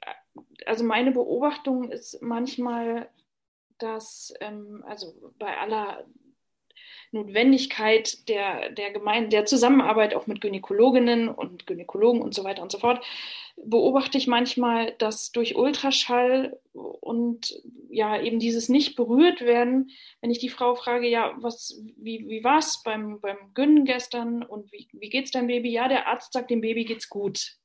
also 0.65 0.83
meine 0.83 1.11
Beobachtung 1.11 1.91
ist 1.91 2.21
manchmal, 2.21 3.09
dass, 3.79 4.33
ähm, 4.39 4.83
also 4.87 5.33
bei 5.37 5.57
aller 5.57 6.05
Notwendigkeit 7.13 8.27
der, 8.27 8.69
der, 8.71 8.91
Gemeinde, 8.91 9.29
der 9.29 9.45
Zusammenarbeit 9.45 10.15
auch 10.15 10.27
mit 10.27 10.41
Gynäkologinnen 10.41 11.29
und 11.29 11.67
Gynäkologen 11.67 12.21
und 12.21 12.33
so 12.33 12.43
weiter 12.43 12.61
und 12.61 12.71
so 12.71 12.79
fort, 12.79 13.03
beobachte 13.55 14.17
ich 14.17 14.27
manchmal, 14.27 14.93
dass 14.97 15.31
durch 15.31 15.55
Ultraschall 15.55 16.59
und 16.73 17.53
ja 17.89 18.19
eben 18.19 18.39
dieses 18.39 18.67
nicht 18.67 18.95
berührt 18.95 19.41
werden, 19.41 19.91
wenn 20.21 20.31
ich 20.31 20.39
die 20.39 20.49
Frau 20.49 20.75
frage, 20.75 21.07
ja, 21.07 21.33
was, 21.37 21.81
wie, 21.97 22.27
wie 22.27 22.43
war 22.43 22.57
es 22.57 22.81
beim, 22.83 23.21
beim 23.21 23.37
Gyn 23.53 23.85
gestern 23.85 24.43
und 24.43 24.71
wie, 24.71 24.87
wie 24.93 25.09
geht's 25.09 25.31
deinem 25.31 25.47
Baby? 25.47 25.71
Ja, 25.71 25.87
der 25.87 26.07
Arzt 26.07 26.33
sagt, 26.33 26.49
dem 26.49 26.61
Baby 26.61 26.85
geht's 26.85 27.09
gut. 27.09 27.57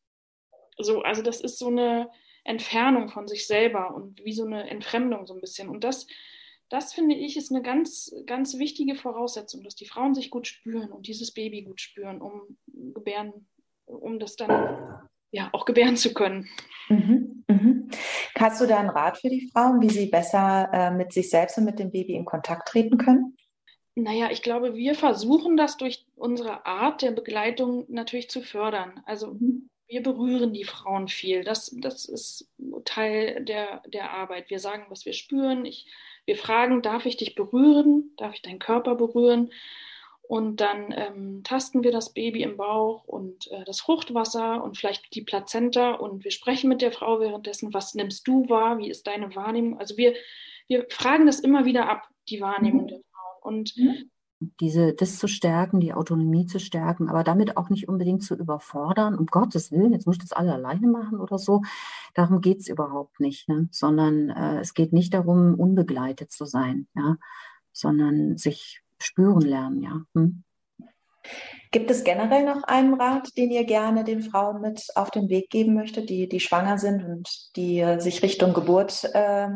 So, 0.77 1.03
also 1.03 1.23
das 1.23 1.41
ist 1.41 1.59
so 1.59 1.69
eine 1.69 2.11
Entfernung 2.45 3.09
von 3.09 3.27
sich 3.27 3.47
selber 3.47 3.95
und 3.95 4.25
wie 4.25 4.33
so 4.33 4.45
eine 4.45 4.69
Entfremdung 4.71 5.27
so 5.27 5.35
ein 5.35 5.41
bisschen. 5.41 5.69
Und 5.69 5.85
das 5.85 6.07
das 6.69 6.93
finde 6.93 7.15
ich 7.15 7.37
ist 7.37 7.51
eine 7.51 7.63
ganz, 7.63 8.15
ganz 8.27 8.59
wichtige 8.59 8.95
Voraussetzung, 8.95 9.63
dass 9.63 9.75
die 9.75 9.87
Frauen 9.87 10.15
sich 10.15 10.31
gut 10.31 10.47
spüren 10.47 10.93
und 10.93 11.07
dieses 11.07 11.33
Baby 11.33 11.63
gut 11.63 11.81
spüren, 11.81 12.21
um 12.21 12.59
gebären, 12.95 13.49
um 13.87 14.19
das 14.19 14.37
dann 14.37 15.09
ja 15.31 15.51
auch 15.53 15.65
gebären 15.65 15.97
zu 15.97 16.13
können. 16.13 16.49
Mhm, 16.89 17.45
mhm. 17.49 17.89
Hast 18.39 18.61
du 18.61 18.67
da 18.67 18.79
einen 18.79 18.91
Rat 18.91 19.19
für 19.19 19.29
die 19.29 19.51
Frauen, 19.53 19.81
wie 19.81 19.91
sie 19.91 20.07
besser 20.07 20.71
äh, 20.73 20.91
mit 20.91 21.13
sich 21.13 21.31
selbst 21.31 21.59
und 21.59 21.65
mit 21.65 21.79
dem 21.79 21.91
Baby 21.91 22.15
in 22.15 22.25
Kontakt 22.25 22.69
treten 22.69 22.99
können? 22.99 23.37
Naja, 23.95 24.31
ich 24.31 24.43
glaube, 24.43 24.77
wir 24.77 24.95
versuchen 24.95 25.57
das 25.57 25.77
durch 25.77 26.07
unsere 26.15 26.67
Art 26.67 27.03
der 27.03 27.11
Begleitung 27.11 27.85
natürlich 27.89 28.31
zu 28.31 28.43
fördern. 28.43 29.03
Also 29.07 29.35
mhm. 29.35 29.69
wir 29.89 30.03
berühren 30.03 30.53
die 30.53 30.65
Frauen 30.65 31.09
viel. 31.09 31.43
Das, 31.43 31.75
das 31.81 32.05
ist 32.05 32.49
Teil 32.85 33.45
der, 33.45 33.83
der 33.89 34.13
Arbeit. 34.13 34.51
Wir 34.51 34.61
sagen, 34.61 34.85
was 34.89 35.05
wir 35.05 35.15
spüren. 35.15 35.65
Ich 35.65 35.87
wir 36.29 36.37
fragen, 36.37 36.83
darf 36.83 37.07
ich 37.07 37.17
dich 37.17 37.35
berühren? 37.35 38.13
Darf 38.19 38.35
ich 38.35 38.43
deinen 38.43 38.59
Körper 38.59 38.95
berühren? 38.95 39.51
Und 40.21 40.61
dann 40.61 40.95
ähm, 40.95 41.43
tasten 41.43 41.83
wir 41.83 41.91
das 41.91 42.13
Baby 42.13 42.43
im 42.43 42.59
Bauch 42.59 43.05
und 43.05 43.51
äh, 43.51 43.65
das 43.65 43.81
Fruchtwasser 43.81 44.63
und 44.63 44.77
vielleicht 44.77 45.15
die 45.15 45.23
Plazenta 45.23 45.93
und 45.93 46.25
wir 46.25 46.31
sprechen 46.31 46.69
mit 46.69 46.83
der 46.83 46.93
Frau 46.93 47.19
währenddessen, 47.19 47.73
was 47.73 47.95
nimmst 47.95 48.29
du 48.29 48.47
wahr? 48.51 48.77
Wie 48.77 48.91
ist 48.91 49.07
deine 49.07 49.35
Wahrnehmung? 49.35 49.81
Also 49.81 49.97
wir, 49.97 50.15
wir 50.67 50.87
fragen 50.91 51.25
das 51.25 51.41
immer 51.41 51.65
wieder 51.65 51.89
ab, 51.89 52.07
die 52.29 52.43
Wahrnehmung 52.43 52.83
mhm. 52.83 52.89
der 52.89 53.01
Frauen. 53.01 53.43
Und 53.43 53.77
mhm 53.79 54.11
diese, 54.41 54.93
das 54.93 55.19
zu 55.19 55.27
stärken, 55.27 55.81
die 55.81 55.93
Autonomie 55.93 56.47
zu 56.47 56.61
stärken, 56.61 57.09
aber 57.09 57.25
damit 57.25 57.57
auch 57.57 57.71
nicht 57.71 57.89
unbedingt 57.89 58.23
zu 58.23 58.35
überfordern, 58.35 59.17
um 59.17 59.27
Gottes 59.27 59.73
Willen, 59.73 59.93
jetzt 59.93 60.07
muss 60.07 60.17
ich 60.17 60.23
das 60.23 60.33
alle 60.33 60.55
alleine 60.55 60.87
machen 60.87 61.21
oder 61.21 61.39
so. 61.39 61.63
Darum 62.15 62.41
geht 62.41 62.61
es 62.61 62.69
überhaupt 62.69 63.21
nicht, 63.21 63.49
ne? 63.49 63.69
sondern 63.73 64.31
äh, 64.31 64.61
es 64.61 64.75
geht 64.75 64.93
nicht 64.93 65.15
darum, 65.15 65.55
unbegleitet 65.55 66.31
zu 66.31 66.45
sein, 66.45 66.87
ja? 66.95 67.17
sondern 67.73 68.37
sich 68.37 68.83
spüren 68.99 69.41
lernen, 69.41 69.83
ja. 69.83 70.03
Hm? 70.15 70.45
Gibt 71.71 71.91
es 71.91 72.05
generell 72.05 72.47
noch 72.47 72.63
einen 72.63 72.95
Rat, 72.95 73.37
den 73.37 73.51
ihr 73.51 73.65
gerne 73.65 74.05
den 74.05 74.23
Frauen 74.23 74.63
mit 74.63 74.87
auf 74.95 75.11
den 75.11 75.29
Weg 75.29 75.51
geben 75.51 75.75
möchtet, 75.75 76.09
die, 76.09 76.29
die 76.29 76.41
schwanger 76.41 76.79
sind 76.79 77.05
und 77.05 77.29
die 77.57 77.85
sich 77.99 78.23
Richtung 78.23 78.55
Geburt 78.55 79.05
äh, 79.13 79.49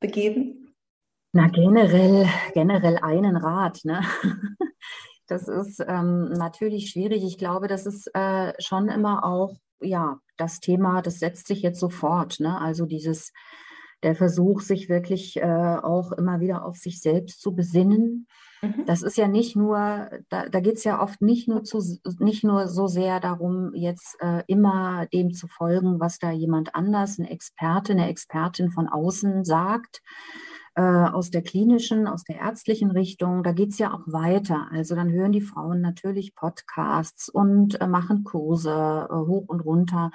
begeben? 0.00 0.63
Na, 1.36 1.48
generell, 1.48 2.28
generell 2.54 2.96
einen 2.98 3.36
Rat. 3.36 3.80
Ne? 3.84 4.00
Das 5.26 5.48
ist 5.48 5.82
ähm, 5.88 6.32
natürlich 6.32 6.90
schwierig. 6.90 7.24
Ich 7.24 7.38
glaube, 7.38 7.66
das 7.66 7.86
ist 7.86 8.14
äh, 8.14 8.52
schon 8.58 8.90
immer 8.90 9.24
auch, 9.24 9.56
ja, 9.80 10.18
das 10.36 10.60
Thema, 10.60 11.00
das 11.00 11.18
setzt 11.18 11.46
sich 11.46 11.62
jetzt 11.62 11.80
sofort. 11.80 12.40
Ne? 12.40 12.60
Also 12.60 12.84
dieses, 12.84 13.32
der 14.02 14.14
Versuch, 14.14 14.60
sich 14.60 14.90
wirklich 14.90 15.38
äh, 15.38 15.78
auch 15.82 16.12
immer 16.12 16.40
wieder 16.40 16.66
auf 16.66 16.76
sich 16.76 17.00
selbst 17.00 17.40
zu 17.40 17.54
besinnen. 17.54 18.26
Mhm. 18.60 18.84
Das 18.84 19.00
ist 19.00 19.16
ja 19.16 19.26
nicht 19.26 19.56
nur, 19.56 20.10
da, 20.28 20.50
da 20.50 20.60
geht 20.60 20.76
es 20.76 20.84
ja 20.84 21.02
oft 21.02 21.22
nicht 21.22 21.48
nur, 21.48 21.64
zu, 21.64 21.82
nicht 22.18 22.44
nur 22.44 22.68
so 22.68 22.86
sehr 22.86 23.18
darum, 23.18 23.72
jetzt 23.72 24.18
äh, 24.20 24.42
immer 24.46 25.06
dem 25.06 25.32
zu 25.32 25.48
folgen, 25.48 26.00
was 26.00 26.18
da 26.18 26.32
jemand 26.32 26.74
anders, 26.74 27.18
ein 27.18 27.24
Experte, 27.24 27.92
eine 27.92 28.10
Expertin 28.10 28.70
von 28.70 28.88
außen 28.88 29.44
sagt, 29.44 30.02
äh, 30.76 30.82
aus 30.82 31.30
der 31.30 31.42
klinischen, 31.42 32.08
aus 32.08 32.24
der 32.24 32.40
ärztlichen 32.40 32.90
Richtung, 32.90 33.42
da 33.42 33.52
geht 33.52 33.70
es 33.70 33.78
ja 33.78 33.94
auch 33.94 34.02
weiter. 34.06 34.68
Also 34.72 34.94
dann 34.94 35.12
hören 35.12 35.32
die 35.32 35.40
Frauen 35.40 35.80
natürlich 35.80 36.34
Podcasts 36.34 37.28
und 37.28 37.80
äh, 37.80 37.86
machen 37.86 38.24
Kurse 38.24 39.08
äh, 39.08 39.14
hoch 39.14 39.44
und 39.48 39.60
runter. 39.60 40.10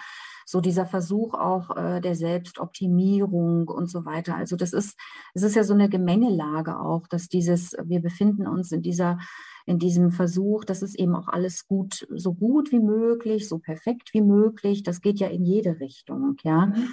So 0.45 0.60
dieser 0.60 0.86
Versuch 0.86 1.34
auch 1.34 1.78
äh, 1.78 2.02
der 2.02 2.15
Selbstoptimierung 2.15 3.67
und 3.69 3.89
so 3.89 4.04
weiter. 4.04 4.36
Also 4.36 4.58
das 4.58 4.74
ist, 4.74 5.00
es 5.34 5.43
ist 5.43 5.56
ja 5.56 5.63
so 5.63 5.74
eine 5.74 5.89
Gemengelage 5.89 6.80
auch, 6.80 7.08
dass 7.08 7.30
dieses, 7.30 7.76
wir 7.84 8.02
befinden 8.02 8.48
uns 8.48 8.72
in 8.72 8.82
dieser 8.82 9.17
in 9.65 9.78
diesem 9.78 10.10
Versuch, 10.10 10.65
dass 10.65 10.82
es 10.82 10.95
eben 10.95 11.15
auch 11.15 11.28
alles 11.28 11.67
gut, 11.67 12.08
so 12.10 12.34
gut 12.34 12.72
wie 12.72 12.80
möglich, 12.80 13.48
so 13.48 13.60
perfekt 13.60 14.10
wie 14.13 14.22
möglich. 14.22 14.82
Das 14.82 15.00
geht 15.00 15.19
ja 15.19 15.28
in 15.28 15.45
jede 15.45 15.80
Richtung, 15.80 16.38
ja. 16.43 16.67
Mhm. 16.67 16.89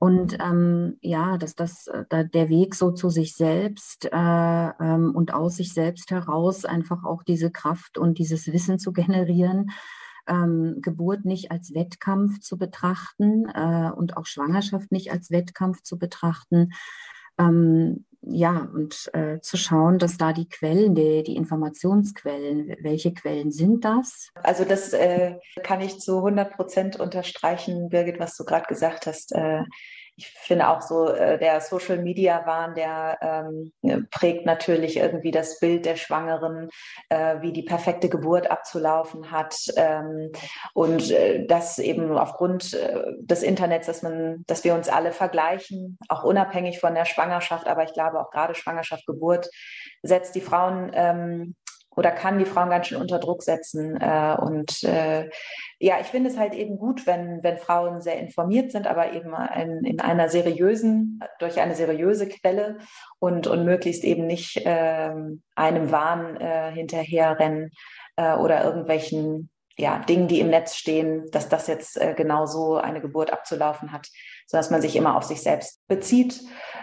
Und 0.00 0.38
ähm, 0.40 0.96
ja, 1.00 1.38
dass 1.38 1.56
das 1.56 1.88
äh, 1.88 2.04
da 2.08 2.22
der 2.22 2.48
Weg 2.48 2.76
so 2.76 2.92
zu 2.92 3.10
sich 3.10 3.34
selbst 3.34 4.04
äh, 4.04 4.10
ähm, 4.12 5.12
und 5.14 5.34
aus 5.34 5.56
sich 5.56 5.74
selbst 5.74 6.12
heraus 6.12 6.64
einfach 6.64 7.04
auch 7.04 7.24
diese 7.24 7.50
Kraft 7.50 7.98
und 7.98 8.18
dieses 8.18 8.46
Wissen 8.52 8.78
zu 8.78 8.92
generieren, 8.92 9.70
ähm, 10.28 10.76
Geburt 10.82 11.24
nicht 11.24 11.50
als 11.50 11.74
Wettkampf 11.74 12.38
zu 12.40 12.58
betrachten 12.58 13.46
äh, 13.48 13.90
und 13.90 14.16
auch 14.16 14.26
Schwangerschaft 14.26 14.92
nicht 14.92 15.10
als 15.10 15.30
Wettkampf 15.32 15.82
zu 15.82 15.98
betrachten. 15.98 16.70
Ähm, 17.36 18.04
ja, 18.30 18.68
und 18.72 19.10
äh, 19.14 19.40
zu 19.40 19.56
schauen, 19.56 19.98
dass 19.98 20.16
da 20.18 20.32
die 20.32 20.48
Quellen, 20.48 20.94
die, 20.94 21.22
die 21.22 21.36
Informationsquellen, 21.36 22.76
welche 22.80 23.12
Quellen 23.14 23.50
sind 23.50 23.84
das? 23.84 24.30
Also 24.42 24.64
das 24.64 24.92
äh, 24.92 25.36
kann 25.62 25.80
ich 25.80 25.98
zu 25.98 26.18
100 26.18 26.52
Prozent 26.52 27.00
unterstreichen, 27.00 27.88
Birgit, 27.88 28.20
was 28.20 28.36
du 28.36 28.44
gerade 28.44 28.66
gesagt 28.66 29.06
hast. 29.06 29.32
Äh, 29.32 29.62
ich 30.18 30.30
finde 30.30 30.68
auch 30.68 30.82
so, 30.82 31.08
äh, 31.08 31.38
der 31.38 31.60
Social 31.60 31.98
Media 31.98 32.44
Wahn, 32.44 32.74
der 32.74 33.18
ähm, 33.22 34.06
prägt 34.10 34.46
natürlich 34.46 34.96
irgendwie 34.96 35.30
das 35.30 35.60
Bild 35.60 35.86
der 35.86 35.94
Schwangeren, 35.94 36.68
äh, 37.08 37.36
wie 37.40 37.52
die 37.52 37.62
perfekte 37.62 38.08
Geburt 38.08 38.50
abzulaufen 38.50 39.30
hat. 39.30 39.54
Ähm, 39.76 40.32
und 40.74 41.12
äh, 41.12 41.46
das 41.46 41.78
eben 41.78 42.18
aufgrund 42.18 42.74
äh, 42.74 43.04
des 43.20 43.44
Internets, 43.44 43.86
dass 43.86 44.02
man, 44.02 44.42
dass 44.48 44.64
wir 44.64 44.74
uns 44.74 44.88
alle 44.88 45.12
vergleichen, 45.12 45.98
auch 46.08 46.24
unabhängig 46.24 46.80
von 46.80 46.96
der 46.96 47.04
Schwangerschaft, 47.04 47.68
aber 47.68 47.84
ich 47.84 47.92
glaube 47.92 48.20
auch 48.20 48.30
gerade 48.30 48.56
Schwangerschaft, 48.56 49.06
Geburt 49.06 49.48
setzt 50.02 50.34
die 50.34 50.40
Frauen 50.40 50.90
ähm, 50.94 51.54
oder 51.98 52.12
kann 52.12 52.38
die 52.38 52.44
Frauen 52.44 52.70
ganz 52.70 52.86
schön 52.86 53.00
unter 53.00 53.18
Druck 53.18 53.42
setzen. 53.42 54.00
Äh, 54.00 54.36
und 54.40 54.84
äh, 54.84 55.28
ja, 55.80 55.96
ich 56.00 56.06
finde 56.06 56.30
es 56.30 56.38
halt 56.38 56.54
eben 56.54 56.78
gut, 56.78 57.08
wenn, 57.08 57.42
wenn 57.42 57.58
Frauen 57.58 58.00
sehr 58.00 58.20
informiert 58.20 58.70
sind, 58.70 58.86
aber 58.86 59.12
eben 59.14 59.34
in, 59.60 59.84
in 59.84 60.00
einer 60.00 60.28
seriösen, 60.28 61.18
durch 61.40 61.60
eine 61.60 61.74
seriöse 61.74 62.28
Quelle 62.28 62.78
und, 63.18 63.48
und 63.48 63.64
möglichst 63.64 64.04
eben 64.04 64.28
nicht 64.28 64.64
äh, 64.64 65.10
einem 65.56 65.90
Wahn 65.90 66.36
äh, 66.36 66.70
hinterherrennen 66.70 67.72
äh, 68.14 68.34
oder 68.34 68.62
irgendwelchen 68.62 69.50
ja, 69.78 70.00
Dingen, 70.00 70.26
die 70.26 70.40
im 70.40 70.50
Netz 70.50 70.74
stehen, 70.74 71.30
dass 71.30 71.48
das 71.48 71.68
jetzt 71.68 72.00
äh, 72.00 72.12
genau 72.14 72.46
so 72.46 72.76
eine 72.76 73.00
Geburt 73.00 73.32
abzulaufen 73.32 73.92
hat, 73.92 74.08
sodass 74.48 74.70
man 74.70 74.82
sich 74.82 74.96
immer 74.96 75.16
auf 75.16 75.22
sich 75.22 75.40
selbst 75.40 75.86
bezieht, 75.86 76.40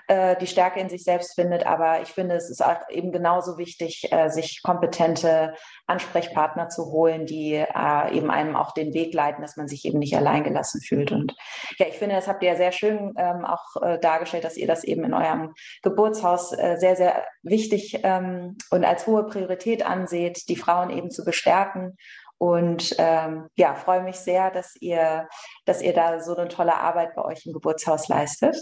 äh, 0.08 0.38
die 0.38 0.48
Stärke 0.48 0.80
in 0.80 0.88
sich 0.88 1.04
selbst 1.04 1.36
findet. 1.36 1.66
Aber 1.66 2.02
ich 2.02 2.10
finde, 2.10 2.36
es 2.36 2.50
ist 2.50 2.64
auch 2.64 2.88
eben 2.90 3.12
genauso 3.12 3.58
wichtig, 3.58 4.08
äh, 4.12 4.30
sich 4.30 4.62
kompetente 4.64 5.56
Ansprechpartner 5.88 6.70
zu 6.70 6.86
holen, 6.86 7.26
die 7.26 7.56
äh, 7.56 8.18
eben 8.18 8.32
einem 8.32 8.56
auch 8.56 8.72
den 8.72 8.94
Weg 8.94 9.14
leiten, 9.14 9.42
dass 9.42 9.58
man 9.58 9.68
sich 9.68 9.84
eben 9.84 10.00
nicht 10.00 10.16
alleingelassen 10.16 10.80
fühlt. 10.80 11.12
Und 11.12 11.36
ja, 11.78 11.88
ich 11.88 11.96
finde, 11.96 12.16
das 12.16 12.30
habt 12.30 12.44
ihr 12.44 12.52
ja 12.52 12.56
sehr 12.56 12.72
schön 12.72 13.14
ähm, 13.18 13.44
auch 13.44 13.82
äh, 13.82 14.00
dargestellt, 14.00 14.46
dass 14.46 14.56
ihr 14.56 14.68
das 14.68 14.86
eben 14.86 15.04
in 15.04 15.14
eurem 15.14 15.54
Geburtshaus 15.82 16.54
äh, 16.54 16.78
sehr, 16.78 16.96
sehr 16.96 17.26
wichtig 17.44 18.00
ähm, 18.04 18.58
und 18.72 18.86
als 18.86 19.06
hohe 19.06 19.26
Priorität 19.26 19.86
anseht, 19.86 20.48
die 20.48 20.56
Frauen 20.56 20.92
eben 20.92 21.12
zu 21.12 21.26
bestärken 21.26 21.98
und 22.38 22.95
ähm, 22.98 23.48
ja, 23.56 23.76
freue 23.76 24.04
mich 24.04 24.17
sehr, 24.17 24.52
dass 24.52 24.76
ihr, 24.82 25.28
dass 25.65 25.82
ihr 25.82 25.93
da 25.93 26.19
so 26.19 26.36
eine 26.36 26.48
tolle 26.48 26.76
Arbeit 26.76 27.15
bei 27.15 27.24
euch 27.24 27.45
im 27.45 27.54
Geburtshaus 27.54 28.08
leistet. 28.08 28.58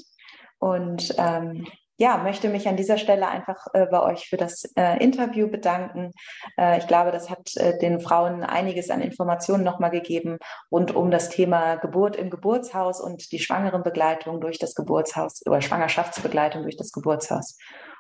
Und 0.59 1.13
ähm, 1.17 1.67
ja, 1.97 2.17
möchte 2.17 2.49
mich 2.49 2.67
an 2.67 2.75
dieser 2.75 2.97
Stelle 2.97 3.27
einfach 3.27 3.67
äh, 3.73 3.86
bei 3.86 4.01
euch 4.01 4.27
für 4.27 4.38
das 4.38 4.63
äh, 4.75 4.97
Interview 5.03 5.47
bedanken. 5.47 6.12
Äh, 6.57 6.79
ich 6.79 6.88
glaube, 6.88 7.12
das 7.12 7.29
hat 7.29 7.55
äh, 7.57 7.77
den 7.77 7.99
Frauen 7.99 8.43
einiges 8.43 8.89
an 8.89 9.01
Informationen 9.01 9.63
nochmal 9.63 9.91
gegeben 9.91 10.38
rund 10.71 10.95
um 10.95 11.12
das 11.12 11.29
Thema 11.29 11.75
Geburt 11.75 12.15
im 12.15 12.29
Geburtshaus 12.29 12.99
und 12.99 13.31
die 13.31 13.39
Schwangerenbegleitung 13.39 14.41
durch 14.41 14.57
das 14.57 14.75
Geburtshaus 14.75 15.45
oder 15.45 15.62
Schwangerschaftsbegleitung 15.62 16.63
durch 16.63 16.77
das 16.77 16.91
Geburtshaus. 16.91 17.57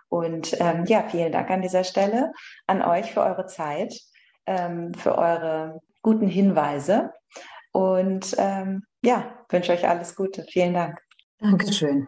Und 0.09 0.59
ähm, 0.59 0.85
ja, 0.85 1.03
vielen 1.09 1.31
Dank 1.31 1.49
an 1.49 1.61
dieser 1.61 1.83
Stelle 1.83 2.31
an 2.67 2.81
euch 2.81 3.13
für 3.13 3.21
eure 3.21 3.45
Zeit 3.45 3.93
ähm, 4.45 4.93
für 4.93 5.17
eure 5.17 5.81
guten 6.01 6.27
Hinweise. 6.27 7.13
Und 7.71 8.35
ähm, 8.37 8.83
ja, 9.03 9.45
wünsche 9.49 9.71
euch 9.71 9.87
alles 9.87 10.15
Gute. 10.15 10.43
Vielen 10.49 10.73
Dank. 10.73 10.99
Dankeschön. 11.39 12.07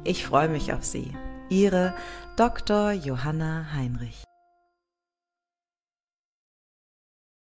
Ich 0.05 0.27
freue 0.27 0.49
mich 0.49 0.75
auf 0.75 0.85
Sie. 0.85 1.11
Ihre 1.49 1.95
Dr. 2.37 2.93
Johanna 2.93 3.73
Heinrich. 3.75 4.25